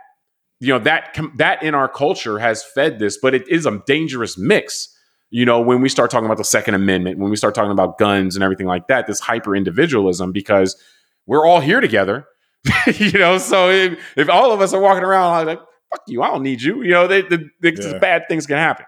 [0.59, 4.37] you know, that that in our culture has fed this, but it is a dangerous
[4.37, 4.96] mix
[5.29, 7.97] you know, when we start talking about the Second Amendment, when we start talking about
[7.97, 10.81] guns and everything like that, this hyper individualism, because
[11.25, 12.25] we're all here together,
[12.95, 13.37] you know.
[13.37, 16.61] So if, if, all of us are walking around like, "Fuck you, I don't need
[16.61, 17.97] you," you know, they, they, they, yeah.
[17.99, 18.85] bad things can happen.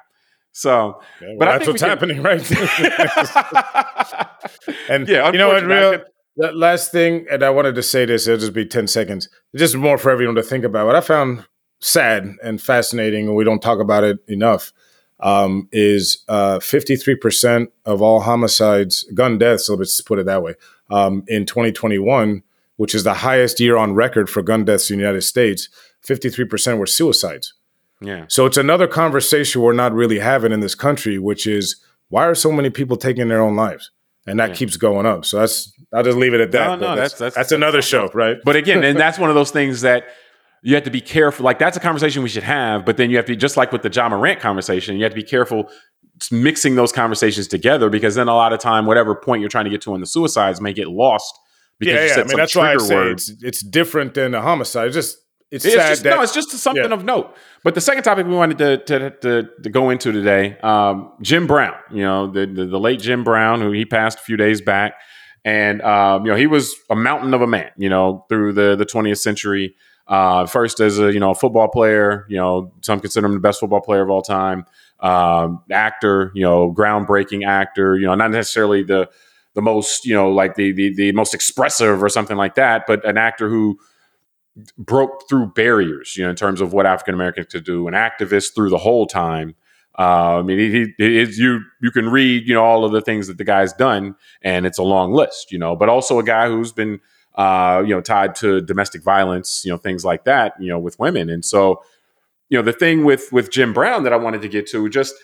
[0.51, 2.41] So, yeah, well, but that's what's can, happening, right?
[4.89, 6.03] and yeah, you know what, real.
[6.37, 9.27] The last thing, and I wanted to say this, it'll just be 10 seconds.
[9.55, 10.85] Just more for everyone to think about.
[10.85, 11.45] What I found
[11.81, 14.71] sad and fascinating, and we don't talk about it enough,
[15.19, 20.55] um, is uh, 53% of all homicides, gun deaths, let's put it that way,
[20.89, 22.43] um, in 2021,
[22.77, 25.69] which is the highest year on record for gun deaths in the United States,
[26.07, 27.53] 53% were suicides.
[28.01, 28.25] Yeah.
[28.29, 31.75] So it's another conversation we're not really having in this country, which is
[32.07, 33.91] why are so many people taking their own lives?
[34.25, 34.55] And that yeah.
[34.55, 35.25] keeps going up.
[35.25, 36.67] So that's I'll just leave it at that.
[36.67, 38.37] No, no, that's, that's, that's that's another show, right?
[38.43, 40.05] But again, and that's one of those things that
[40.61, 41.43] you have to be careful.
[41.43, 43.81] Like that's a conversation we should have, but then you have to just like with
[43.81, 45.69] the Ja Morant conversation, you have to be careful
[46.31, 49.71] mixing those conversations together because then a lot of time, whatever point you're trying to
[49.71, 51.37] get to on the suicides may get lost.
[51.79, 52.23] Because yeah, yeah.
[52.23, 54.87] I mean, that's why I say it's, it's, different than a homicide.
[54.87, 55.17] It's just
[55.49, 56.93] it's, it's just, that, no, it's just something yeah.
[56.93, 57.35] of note.
[57.63, 61.47] But the second topic we wanted to to, to, to go into today, um, Jim
[61.47, 61.75] Brown.
[61.89, 64.95] You know, the, the, the late Jim Brown, who he passed a few days back,
[65.45, 67.71] and um, you know he was a mountain of a man.
[67.77, 69.75] You know, through the the 20th century.
[70.09, 73.61] Uh, first as a you know football player, you know some consider him the best
[73.61, 74.65] football player of all time.
[75.01, 79.09] um, actor, you know, groundbreaking actor, you know, not necessarily the
[79.55, 83.05] the most, you know, like the, the the most expressive or something like that, but
[83.05, 83.77] an actor who
[84.77, 88.55] broke through barriers, you know, in terms of what African Americans could do, an activist
[88.55, 89.55] through the whole time.
[89.97, 93.27] Uh, I mean, he, he, you you can read, you know, all of the things
[93.27, 95.75] that the guy's done, and it's a long list, you know.
[95.75, 96.99] But also a guy who's been,
[97.35, 100.99] uh, you know, tied to domestic violence, you know, things like that, you know, with
[100.99, 101.29] women.
[101.29, 101.83] And so,
[102.49, 105.15] you know, the thing with with Jim Brown that I wanted to get to, just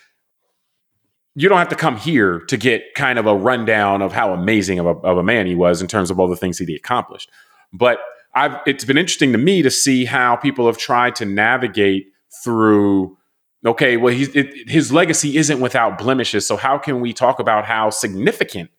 [1.36, 4.80] you don't have to come here to get kind of a rundown of how amazing
[4.80, 7.30] of a, of a man he was in terms of all the things he accomplished,
[7.74, 7.99] but
[8.36, 12.08] I've, it's been interesting to me to see how people have tried to navigate
[12.43, 13.18] through.
[13.66, 16.45] Okay, well, he's, it, his legacy isn't without blemishes.
[16.45, 18.70] So how can we talk about how significant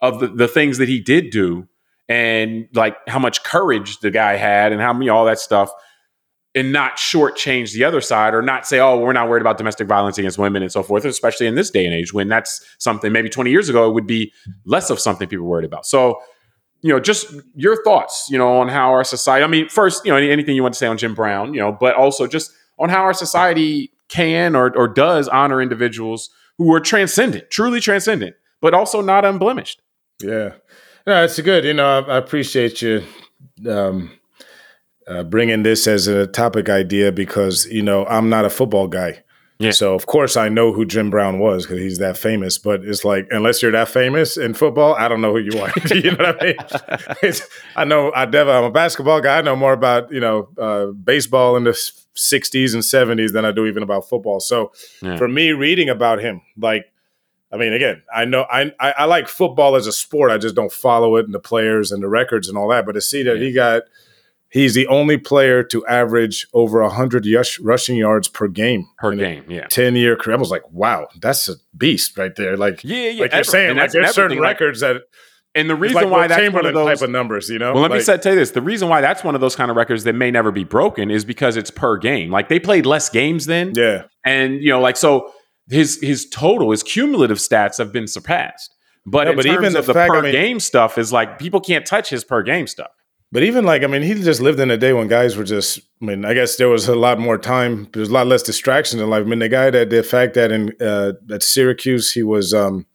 [0.00, 1.66] of the, the things that he did do,
[2.08, 5.70] and like how much courage the guy had, and how many all that stuff,
[6.54, 9.86] and not shortchange the other side, or not say, oh, we're not worried about domestic
[9.86, 13.12] violence against women and so forth, especially in this day and age when that's something
[13.12, 14.32] maybe 20 years ago it would be
[14.64, 15.86] less of something people worried about.
[15.86, 16.20] So
[16.80, 19.44] you know, just your thoughts, you know, on how our society.
[19.44, 21.72] I mean, first, you know, anything you want to say on Jim Brown, you know,
[21.72, 26.80] but also just on how our society can or or does honor individuals who are
[26.80, 29.82] transcendent, truly transcendent, but also not unblemished.
[30.22, 30.54] Yeah,
[31.08, 31.64] no, it's good.
[31.64, 33.02] You know, I, I appreciate you
[33.68, 34.12] um,
[35.06, 39.24] uh, bringing this as a topic idea because you know I'm not a football guy.
[39.58, 39.72] Yeah.
[39.72, 42.58] So of course I know who Jim Brown was because he's that famous.
[42.58, 45.72] But it's like unless you're that famous in football, I don't know who you are.
[45.94, 46.56] you know what I mean?
[47.22, 47.42] It's,
[47.74, 49.38] I know I definitely I'm a basketball guy.
[49.38, 53.50] I know more about you know uh, baseball in the '60s and '70s than I
[53.50, 54.40] do even about football.
[54.40, 55.16] So yeah.
[55.16, 56.84] for me, reading about him, like
[57.50, 60.30] I mean, again, I know I, I, I like football as a sport.
[60.30, 62.84] I just don't follow it and the players and the records and all that.
[62.84, 63.44] But to see that yeah.
[63.44, 63.82] he got
[64.50, 68.86] He's the only player to average over 100 yush, rushing yards per game.
[68.96, 69.66] Per game, yeah.
[69.66, 70.36] 10 year career.
[70.36, 72.56] I was like, wow, that's a beast right there.
[72.56, 73.22] Like, yeah, yeah.
[73.22, 75.02] Like you're saying, like there's certain records that.
[75.54, 77.72] And the reason like why that's one of those type of numbers, you know.
[77.72, 79.56] Well, let like, me say, tell you this: the reason why that's one of those
[79.56, 82.30] kind of records that may never be broken is because it's per game.
[82.30, 84.04] Like they played less games then, yeah.
[84.24, 85.32] And you know, like so,
[85.70, 88.74] his his total, his cumulative stats have been surpassed.
[89.06, 91.60] But, no, but even the, the fact, per I mean, game stuff is like people
[91.60, 92.90] can't touch his per game stuff.
[93.30, 95.80] But even like, I mean, he just lived in a day when guys were just,
[96.00, 99.02] I mean, I guess there was a lot more time, there's a lot less distractions
[99.02, 99.20] in life.
[99.20, 102.86] I mean, the guy that the fact that in uh, at Syracuse, he was, um,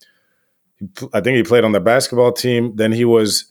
[1.14, 2.76] I think he played on the basketball team.
[2.76, 3.46] Then he was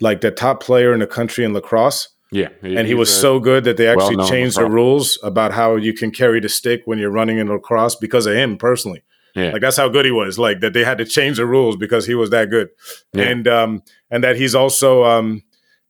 [0.00, 2.08] like the top player in the country in lacrosse.
[2.36, 2.48] Yeah.
[2.60, 5.94] He, and he was so good that they actually changed the rules about how you
[5.94, 9.02] can carry the stick when you're running in lacrosse because of him personally.
[9.34, 9.52] Yeah.
[9.52, 10.38] Like that's how good he was.
[10.38, 12.68] Like that they had to change the rules because he was that good.
[13.14, 13.24] Yeah.
[13.24, 15.42] And um and that he's also um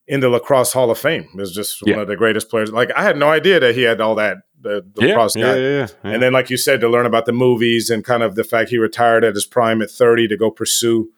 [0.07, 1.29] in the lacrosse Hall of Fame.
[1.39, 1.95] Is just yeah.
[1.95, 2.71] one of the greatest players.
[2.71, 5.55] Like I had no idea that he had all that the, the yeah, lacrosse yeah,
[5.55, 8.45] yeah, And then, like you said, to learn about the movies and kind of the
[8.45, 11.11] fact he retired at his prime at thirty to go pursue,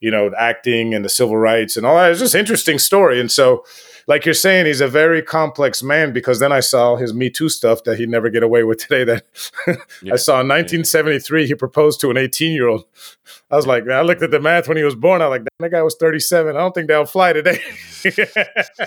[0.00, 2.10] you know, acting and the civil rights and all that.
[2.10, 3.20] It's just interesting story.
[3.20, 3.64] And so
[4.06, 7.48] like you're saying, he's a very complex man because then I saw his Me Too
[7.48, 9.04] stuff that he'd never get away with today.
[9.04, 9.24] That
[10.02, 10.14] yeah.
[10.14, 12.84] I saw in 1973, he proposed to an 18 year old.
[13.50, 15.22] I was like, I looked at the math when he was born.
[15.22, 16.54] I was like, that guy was 37.
[16.54, 17.58] I don't think they'll fly today.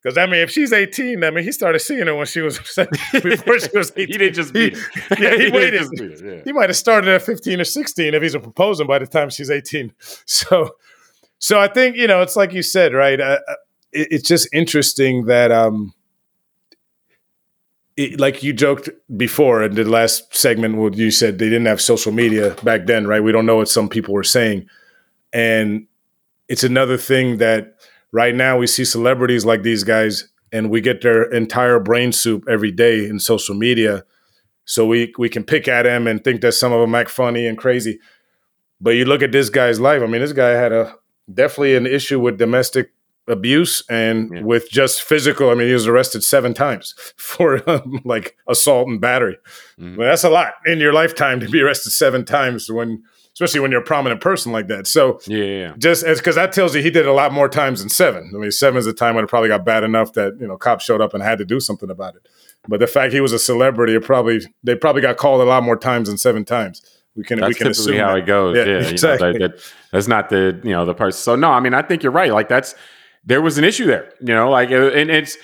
[0.00, 2.58] Because I mean, if she's 18, I mean, he started seeing her when she was
[3.12, 4.06] before she was 18.
[4.06, 4.74] he didn't just be.
[5.18, 5.88] yeah, he, he waited.
[5.92, 6.40] It, yeah.
[6.44, 9.28] He might have started at 15 or 16 if he's a proposing by the time
[9.28, 9.92] she's 18.
[10.24, 10.76] So,
[11.40, 13.20] so I think you know, it's like you said, right?
[13.20, 13.54] Uh, uh
[13.92, 15.92] it, it's just interesting that um
[17.96, 21.80] it, like you joked before in the last segment where you said they didn't have
[21.80, 23.22] social media back then right?
[23.22, 24.66] We don't know what some people were saying.
[25.32, 25.86] And
[26.48, 27.74] it's another thing that
[28.12, 32.44] right now we see celebrities like these guys and we get their entire brain soup
[32.48, 34.04] every day in social media.
[34.64, 37.46] So we we can pick at them and think that some of them act funny
[37.46, 37.98] and crazy.
[38.80, 40.94] But you look at this guy's life i mean this guy had a
[41.32, 42.92] definitely an issue with domestic
[43.28, 44.42] abuse and yeah.
[44.42, 45.50] with just physical.
[45.50, 49.38] I mean, he was arrested seven times for um, like assault and battery.
[49.78, 49.96] Mm-hmm.
[49.96, 53.02] Well, that's a lot in your lifetime to be arrested seven times when,
[53.34, 54.86] especially when you're a prominent person like that.
[54.86, 55.74] So yeah, yeah.
[55.78, 58.32] just as because that tells you he did a lot more times than seven.
[58.34, 60.56] I mean, seven is the time when it probably got bad enough that you know
[60.56, 62.28] cops showed up and had to do something about it.
[62.66, 65.62] But the fact he was a celebrity, it probably they probably got called a lot
[65.62, 66.82] more times than seven times.
[67.18, 68.18] We can that's we can typically how that.
[68.18, 68.56] it goes.
[68.56, 69.28] Yeah, yeah exactly.
[69.28, 71.18] You know, that, that, that's not the you know the person.
[71.18, 72.32] So no, I mean I think you're right.
[72.32, 72.74] Like that's
[73.28, 75.36] there was an issue there, you know, like, and it's,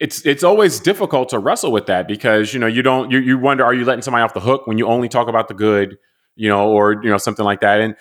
[0.00, 3.38] it's it's always difficult to wrestle with that because you know you don't you, you
[3.38, 5.96] wonder are you letting somebody off the hook when you only talk about the good
[6.34, 7.80] you know or you know something like that?
[7.80, 7.94] And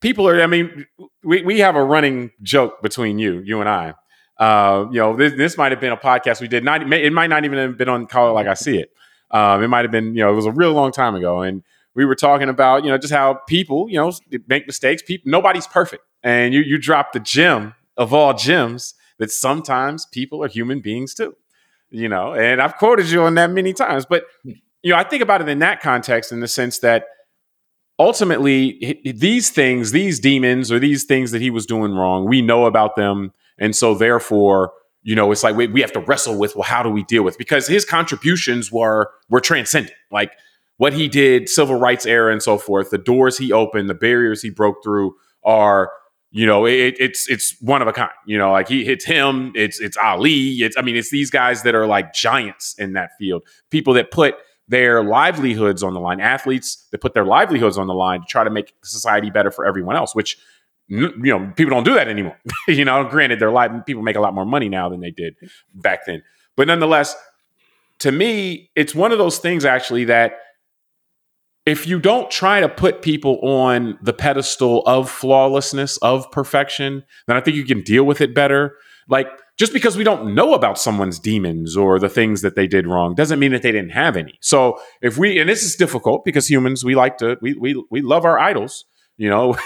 [0.00, 0.84] people are i mean
[1.22, 3.94] we, we have a running joke between you you and i.
[4.38, 7.28] Uh, you know this, this might have been a podcast we did not it might
[7.28, 8.90] not even have been on call it like i see it.
[9.32, 11.62] Um, it might have been, you know, it was a real long time ago, and
[11.94, 14.12] we were talking about, you know, just how people, you know,
[14.46, 15.02] make mistakes.
[15.02, 20.42] People, nobody's perfect, and you you drop the gem of all gems that sometimes people
[20.42, 21.34] are human beings too,
[21.90, 22.34] you know.
[22.34, 25.48] And I've quoted you on that many times, but you know, I think about it
[25.48, 27.06] in that context, in the sense that
[27.98, 32.66] ultimately these things, these demons or these things that he was doing wrong, we know
[32.66, 34.72] about them, and so therefore
[35.04, 37.22] you know it's like we, we have to wrestle with well how do we deal
[37.22, 37.38] with?
[37.38, 39.96] Because his contributions were were transcendent.
[40.10, 40.32] Like
[40.78, 44.42] what he did civil rights era and so forth the doors he opened the barriers
[44.42, 45.14] he broke through
[45.44, 45.92] are
[46.32, 49.52] you know it, it's it's one of a kind you know like he hits him
[49.54, 53.10] it's it's ali it's i mean it's these guys that are like giants in that
[53.18, 54.34] field people that put
[54.68, 58.42] their livelihoods on the line athletes that put their livelihoods on the line to try
[58.42, 60.38] to make society better for everyone else which
[60.92, 62.36] you know, people don't do that anymore.
[62.68, 65.36] you know, granted, their life people make a lot more money now than they did
[65.74, 66.22] back then.
[66.56, 67.16] But nonetheless,
[68.00, 70.34] to me, it's one of those things actually that
[71.64, 77.36] if you don't try to put people on the pedestal of flawlessness, of perfection, then
[77.36, 78.76] I think you can deal with it better.
[79.08, 82.86] Like just because we don't know about someone's demons or the things that they did
[82.86, 84.38] wrong doesn't mean that they didn't have any.
[84.40, 88.00] So if we and this is difficult because humans we like to we we we
[88.00, 88.84] love our idols
[89.16, 89.56] you know,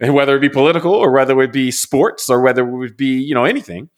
[0.00, 3.20] and whether it be political or whether it be sports or whether it would be,
[3.20, 3.88] you know, anything.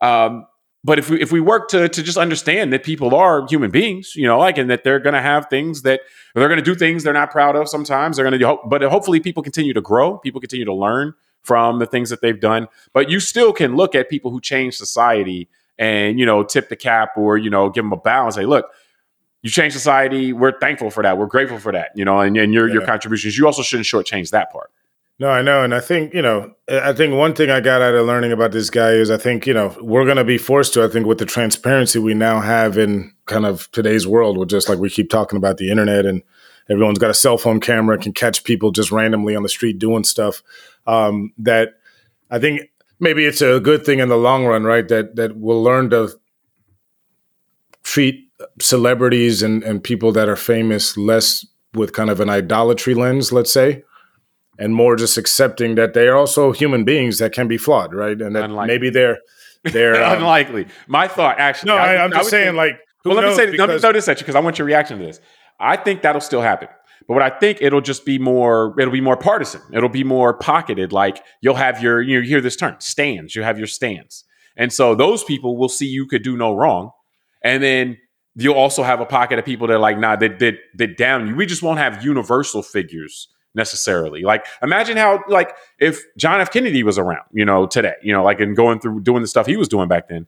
[0.00, 0.46] Um,
[0.84, 4.14] but if we if we work to to just understand that people are human beings,
[4.14, 6.00] you know, like and that they're going to have things that
[6.34, 7.68] they're going to do things they're not proud of.
[7.68, 11.78] Sometimes they're going to, but hopefully people continue to grow, people continue to learn from
[11.78, 12.68] the things that they've done.
[12.92, 15.48] But you still can look at people who change society
[15.78, 18.44] and you know tip the cap or you know give them a bow and say,
[18.44, 18.66] look,
[19.42, 20.32] you change society.
[20.32, 21.18] We're thankful for that.
[21.18, 21.90] We're grateful for that.
[21.96, 22.74] You know, and, and your yeah.
[22.74, 23.36] your contributions.
[23.36, 24.70] You also shouldn't shortchange that part.
[25.20, 26.54] No, I know, and I think you know.
[26.68, 29.46] I think one thing I got out of learning about this guy is I think
[29.46, 30.84] you know we're going to be forced to.
[30.84, 34.68] I think with the transparency we now have in kind of today's world, with just
[34.68, 36.22] like we keep talking about the internet and
[36.70, 40.04] everyone's got a cell phone camera can catch people just randomly on the street doing
[40.04, 40.42] stuff.
[40.86, 41.70] Um, that
[42.30, 44.86] I think maybe it's a good thing in the long run, right?
[44.86, 46.10] That that we'll learn to
[47.82, 51.44] treat celebrities and, and people that are famous less
[51.74, 53.82] with kind of an idolatry lens, let's say,
[54.58, 58.20] and more just accepting that they are also human beings that can be flawed, right?
[58.20, 58.74] And that Unlikely.
[58.74, 59.18] maybe they're
[59.64, 60.66] they're um, unlikely.
[60.86, 63.68] My thought, actually, no, I, am just saying, think, like, well, let me say, because,
[63.68, 65.20] let me throw this at you because I want your reaction to this.
[65.60, 66.68] I think that'll still happen.
[67.06, 69.62] But what I think it'll just be more, it'll be more partisan.
[69.72, 70.92] It'll be more pocketed.
[70.92, 73.34] Like you'll have your, you, know, you hear this term, stans.
[73.34, 74.24] You have your stans.
[74.56, 76.90] And so those people will see you could do no wrong.
[77.42, 77.96] And then
[78.34, 81.28] you'll also have a pocket of people that are like, nah, that that that down
[81.28, 81.34] you.
[81.34, 84.22] We just won't have universal figures necessarily.
[84.22, 86.50] Like imagine how like if John F.
[86.50, 89.46] Kennedy was around, you know, today, you know, like and going through doing the stuff
[89.46, 90.26] he was doing back then,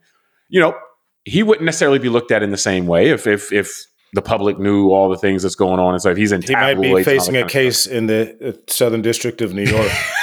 [0.49, 0.77] you know,
[1.25, 4.59] he wouldn't necessarily be looked at in the same way if if if the public
[4.59, 7.05] knew all the things that's going on and so if he's in he might be
[7.05, 9.93] facing a case in the uh, southern district of new york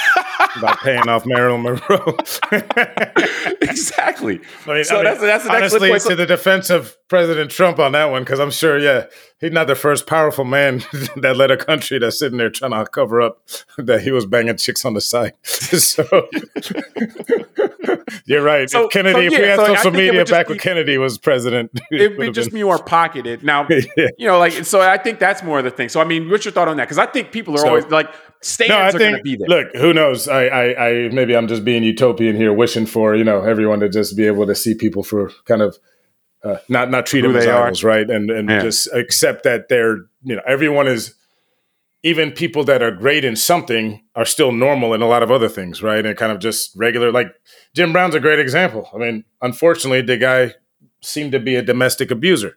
[0.56, 2.16] about paying off Marilyn Monroe.
[3.62, 4.40] exactly.
[4.66, 6.02] I mean, so I mean, that's, that's honestly point.
[6.02, 9.06] to the defense of President Trump on that one, because I'm sure, yeah,
[9.40, 10.78] he's not the first powerful man
[11.16, 13.40] that led a country that's sitting there trying to cover up
[13.76, 15.34] that he was banging chicks on the side.
[15.42, 16.04] so
[18.26, 18.68] you're right.
[18.68, 21.18] So, if Kennedy, so, yeah, if we had so social media back when Kennedy was
[21.18, 22.60] president, it would be just been.
[22.60, 23.42] be more pocketed.
[23.42, 24.08] Now, yeah.
[24.18, 24.80] you know, like so.
[24.80, 25.88] I think that's more of the thing.
[25.88, 26.84] So, I mean, what's your thought on that?
[26.84, 29.48] Because I think people are always like stans no, I are going to be there.
[29.48, 30.28] Look, who knows?
[30.28, 33.88] I, I, I, maybe I'm just being utopian here, wishing for you know everyone to
[33.88, 35.78] just be able to see people for kind of
[36.44, 38.08] uh, not not treat who them as idols, right?
[38.08, 38.60] And and yeah.
[38.60, 41.14] just accept that they're you know everyone is
[42.02, 45.48] even people that are great in something are still normal in a lot of other
[45.48, 46.04] things, right?
[46.06, 47.10] And kind of just regular.
[47.10, 47.34] Like
[47.74, 48.88] Jim Brown's a great example.
[48.94, 50.54] I mean, unfortunately, the guy
[51.02, 52.56] seemed to be a domestic abuser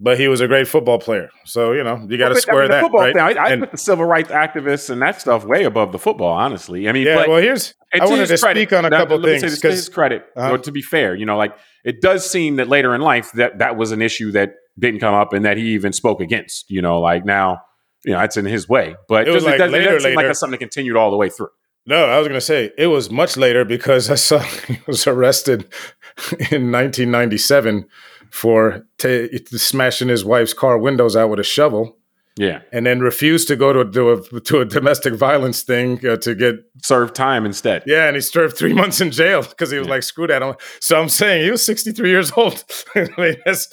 [0.00, 1.30] but he was a great football player.
[1.44, 2.92] So you know you got to square I mean, that.
[2.92, 3.14] Right?
[3.14, 5.98] Thing, I, I and, put the civil rights activists and that stuff way above the
[5.98, 6.32] football.
[6.32, 7.26] Honestly, I mean, yeah.
[7.26, 10.24] well, here's I wanted to credit, speak on a that, couple things because his credit.
[10.36, 10.58] Uh-huh.
[10.58, 13.76] To be fair, you know, like it does seem that later in life that that
[13.76, 16.70] was an issue that didn't come up and that he even spoke against.
[16.70, 17.60] You know, like now,
[18.04, 20.00] you know, it's in his way, but it, just, like it, does, later, it doesn't
[20.00, 20.28] seem later.
[20.28, 21.48] like something that continued all the way through.
[21.86, 25.06] No, I was going to say it was much later because I saw he was
[25.06, 25.62] arrested
[26.50, 27.86] in 1997
[28.34, 31.96] for t- smashing his wife's car windows out with a shovel.
[32.36, 36.16] Yeah, and then refused to go to, to a to a domestic violence thing uh,
[36.16, 37.84] to get served time instead.
[37.86, 39.94] Yeah, and he served three months in jail because he was yeah.
[39.94, 42.64] like, "Screw that!" So I'm saying he was 63 years old.
[42.96, 43.68] I mean, that's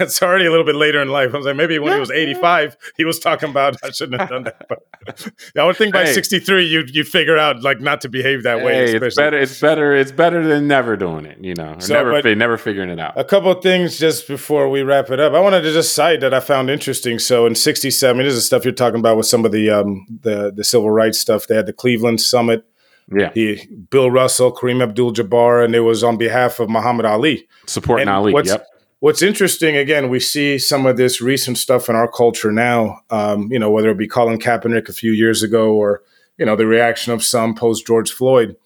[0.00, 1.32] that's already a little bit later in life.
[1.32, 1.94] I was like, maybe when yeah.
[1.94, 4.66] he was 85, he was talking about I shouldn't have done that.
[5.54, 6.12] But I would think by hey.
[6.12, 8.84] 63, you you figure out like not to behave that hey, way.
[8.84, 9.38] It's better.
[9.38, 9.94] It's better.
[9.94, 11.38] It's better than never doing it.
[11.40, 13.18] You know, so, never never figuring it out.
[13.18, 15.34] A couple things just before we wrap it up.
[15.34, 17.18] I wanted to just cite that I found interesting.
[17.18, 17.54] So in
[17.92, 20.90] '67, this is stuff you're talking about with some of the um, the the civil
[20.90, 21.46] rights stuff.
[21.46, 22.64] They had the Cleveland Summit.
[23.14, 27.46] Yeah, he, Bill Russell, Kareem Abdul-Jabbar, and it was on behalf of Muhammad Ali.
[27.66, 28.32] Supporting and Ali.
[28.32, 28.66] What's, yep.
[29.00, 33.00] What's interesting, again, we see some of this recent stuff in our culture now.
[33.10, 36.02] Um, you know, whether it be Colin Kaepernick a few years ago, or
[36.38, 38.56] you know, the reaction of some post George Floyd,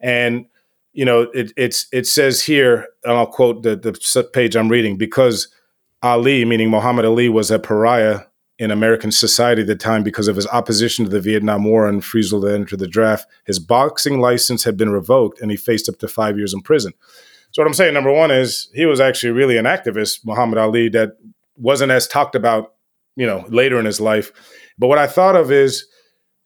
[0.00, 0.46] and
[0.94, 4.96] you know, it, it's it says here, and I'll quote the the page I'm reading
[4.96, 5.48] because
[6.02, 8.20] Ali, meaning Muhammad Ali, was a pariah
[8.62, 11.96] in American society at the time because of his opposition to the Vietnam War and
[11.96, 13.26] refusal to enter the draft.
[13.44, 16.92] His boxing license had been revoked, and he faced up to five years in prison.
[17.50, 20.88] So what I'm saying, number one, is he was actually really an activist, Muhammad Ali,
[20.90, 21.16] that
[21.56, 22.74] wasn't as talked about,
[23.16, 24.30] you know, later in his life.
[24.78, 25.84] But what I thought of is,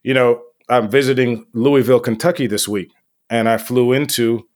[0.01, 2.91] you know, I'm visiting Louisville, Kentucky this week,
[3.29, 4.47] and I flew into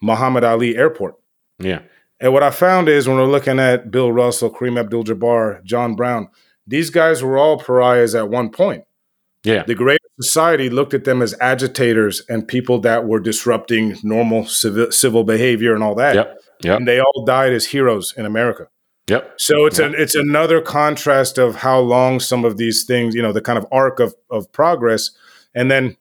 [0.00, 1.16] Muhammad Ali Airport.
[1.58, 1.82] Yeah.
[2.20, 5.94] And what I found is when we're looking at Bill Russell, Kareem Abdul Jabbar, John
[5.94, 6.30] Brown,
[6.66, 8.84] these guys were all pariahs at one point.
[9.44, 9.64] Yeah.
[9.64, 14.92] The greater society looked at them as agitators and people that were disrupting normal civil,
[14.92, 16.14] civil behavior and all that.
[16.14, 16.40] Yep.
[16.62, 16.78] Yep.
[16.78, 18.68] And they all died as heroes in America.
[19.08, 19.34] Yep.
[19.36, 19.88] So it's yep.
[19.88, 23.58] an it's another contrast of how long some of these things, you know, the kind
[23.58, 25.10] of arc of of progress.
[25.54, 25.96] And then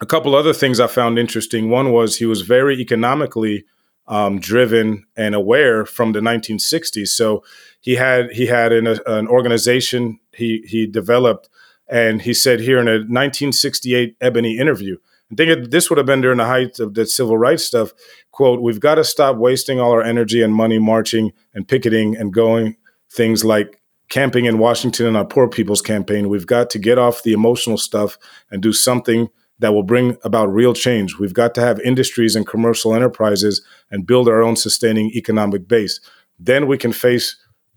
[0.00, 1.70] a couple other things I found interesting.
[1.70, 3.64] One was he was very economically
[4.06, 7.08] um, driven and aware from the 1960s.
[7.08, 7.44] So
[7.84, 11.50] he had he had an, an organization he he developed,
[11.86, 14.96] and he said here in a 1968 Ebony interview.
[15.30, 17.92] I think this would have been during the height of the civil rights stuff.
[18.30, 22.32] "Quote: We've got to stop wasting all our energy and money marching and picketing and
[22.32, 22.76] going
[23.10, 23.80] things like."
[24.10, 26.28] Camping in Washington and our poor people's campaign.
[26.28, 28.18] We've got to get off the emotional stuff
[28.50, 29.28] and do something
[29.60, 31.18] that will bring about real change.
[31.18, 36.00] We've got to have industries and commercial enterprises and build our own sustaining economic base.
[36.38, 37.34] Then we can face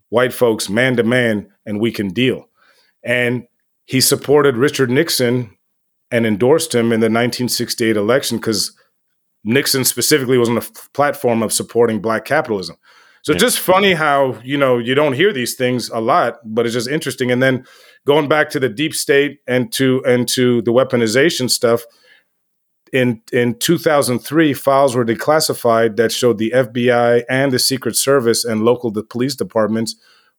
[0.09, 2.49] white folks man to man and we can deal.
[3.03, 3.47] And
[3.85, 5.57] he supported Richard Nixon
[6.11, 8.75] and endorsed him in the 1968 election because
[9.43, 12.77] Nixon specifically was on the platform of supporting black capitalism.
[13.23, 16.73] So just funny how, you know, you don't hear these things a lot, but it's
[16.73, 17.29] just interesting.
[17.29, 17.65] And then
[18.05, 21.83] going back to the deep state and to and to the weaponization stuff,
[22.93, 28.63] in in 2003 files were declassified that showed the FBI and the Secret Service and
[28.63, 29.95] local the police departments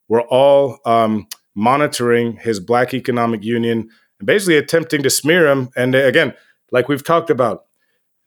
[0.09, 3.89] were all um, monitoring his Black Economic Union
[4.19, 5.71] and basically attempting to smear him.
[5.77, 6.35] And again,
[6.71, 7.65] like we've talked about,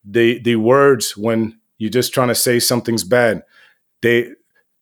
[0.04, 3.44] the the words when you're just trying to say something's bad,
[4.02, 4.32] they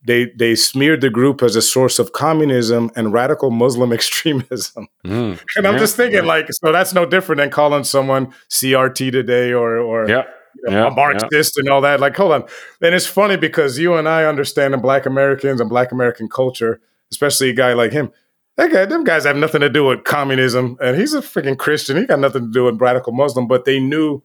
[0.04, 4.88] they they smeared the group as a source of communism and radical Muslim extremism.
[5.06, 6.28] Mm, and I'm yeah, just thinking, yeah.
[6.28, 10.24] like, so that's no different than calling someone CRT today or or yeah,
[10.56, 12.00] you know, a Marxist and all that.
[12.00, 12.44] Like, hold on.
[12.82, 16.82] And it's funny because you and I understand in Black Americans and Black American culture,
[17.12, 18.12] especially a guy like him.
[18.58, 21.96] That guy, them guys have nothing to do with communism, and he's a freaking Christian.
[21.96, 24.22] He got nothing to do with radical Muslim, but they knew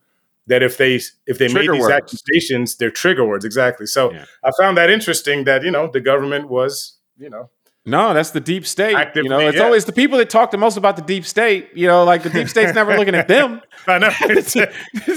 [0.46, 1.92] that if they if they trigger made these words.
[1.92, 3.86] accusations, they're trigger words exactly.
[3.86, 4.24] So yeah.
[4.44, 7.50] I found that interesting that you know the government was you know
[7.86, 8.94] no, that's the deep state.
[8.94, 9.64] Actively, you know, it's yeah.
[9.64, 11.68] always the people that talk the most about the deep state.
[11.74, 13.60] You know, like the deep state's never looking at them.
[13.86, 14.08] I know.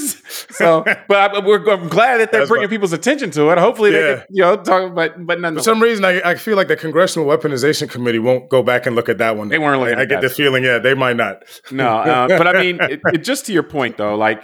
[0.50, 3.58] so, but I, we're I'm glad that they're that's bringing people's attention to it.
[3.58, 4.02] Hopefully, yeah.
[4.02, 4.94] they can, you know, talk.
[4.94, 8.62] But but For some reason, I, I feel like the Congressional Weaponization Committee won't go
[8.62, 9.48] back and look at that one.
[9.48, 9.98] They weren't looking.
[9.98, 11.44] I, I get the feeling, yeah, they might not.
[11.72, 14.44] No, uh, but I mean, it, it, just to your point though, like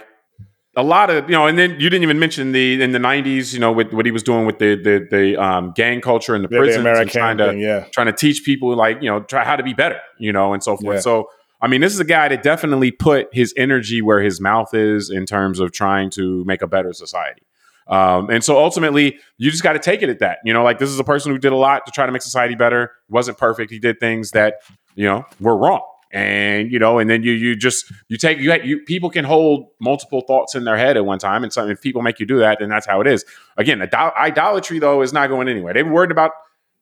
[0.76, 3.52] a lot of you know, and then you didn't even mention the in the '90s,
[3.52, 6.42] you know, with what he was doing with the the, the um, gang culture in
[6.42, 7.84] the yeah, prisons, the trying to yeah.
[7.92, 10.62] trying to teach people like you know try how to be better, you know, and
[10.62, 10.96] so forth.
[10.96, 11.00] Yeah.
[11.00, 11.28] So
[11.60, 15.10] I mean, this is a guy that definitely put his energy where his mouth is
[15.10, 17.42] in terms of trying to make a better society.
[17.86, 20.38] Um, and so ultimately, you just got to take it at that.
[20.44, 22.22] You know, like this is a person who did a lot to try to make
[22.22, 22.92] society better.
[23.08, 23.70] wasn't perfect.
[23.70, 24.54] He did things that
[24.96, 25.82] you know were wrong
[26.14, 29.66] and you know and then you you just you take you, you people can hold
[29.80, 31.42] multiple thoughts in their head at one time.
[31.42, 33.24] And so if people make you do that then that's how it is.
[33.58, 35.74] Again idolatry though is not going anywhere.
[35.74, 36.30] They were worried about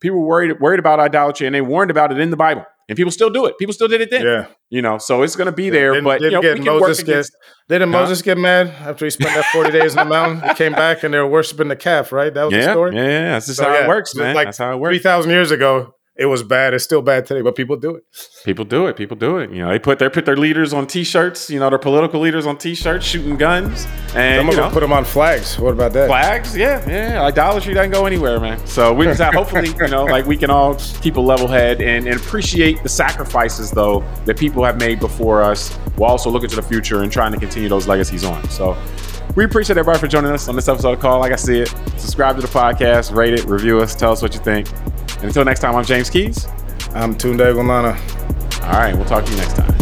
[0.00, 2.64] people were worried worried about idolatry and they warned about it in the bible.
[2.88, 3.56] And people still do it.
[3.58, 4.22] People still did it then.
[4.22, 4.46] Yeah.
[4.68, 7.02] You know so it's going to be there did, but did you know, get Moses
[7.02, 7.26] get,
[7.68, 8.00] didn't huh?
[8.00, 10.46] Moses get mad after he spent that 40 days in the mountain?
[10.46, 12.32] He came back and they were worshiping the calf right?
[12.34, 12.96] That was yeah, the story?
[12.96, 13.30] yeah, yeah.
[13.32, 14.34] that's just so, how yeah, it works man.
[14.34, 14.96] like that's how it works.
[14.98, 16.74] 3000 years ago it was bad.
[16.74, 18.04] It's still bad today, but people do it.
[18.44, 18.96] People do it.
[18.96, 19.50] People do it.
[19.50, 21.48] You know, they put they put their leaders on T-shirts.
[21.48, 25.06] You know, their political leaders on T-shirts, shooting guns, and you know, put them on
[25.06, 25.58] flags.
[25.58, 26.08] What about that?
[26.08, 26.54] Flags?
[26.54, 27.22] Yeah, yeah.
[27.22, 28.64] Idolatry doesn't go anywhere, man.
[28.66, 31.80] So we just have, hopefully, you know, like we can all keep a level head
[31.80, 36.50] and, and appreciate the sacrifices though that people have made before us, while also looking
[36.50, 38.46] to the future and trying to continue those legacies on.
[38.50, 38.76] So
[39.34, 41.68] we appreciate everybody for joining us on this episode of Call Like I See It.
[41.96, 44.68] Subscribe to the podcast, rate it, review us, tell us what you think.
[45.22, 46.46] And until next time, I'm James Keys.
[46.94, 47.54] I'm Tunde.
[48.64, 49.81] All right, we'll talk to you next time.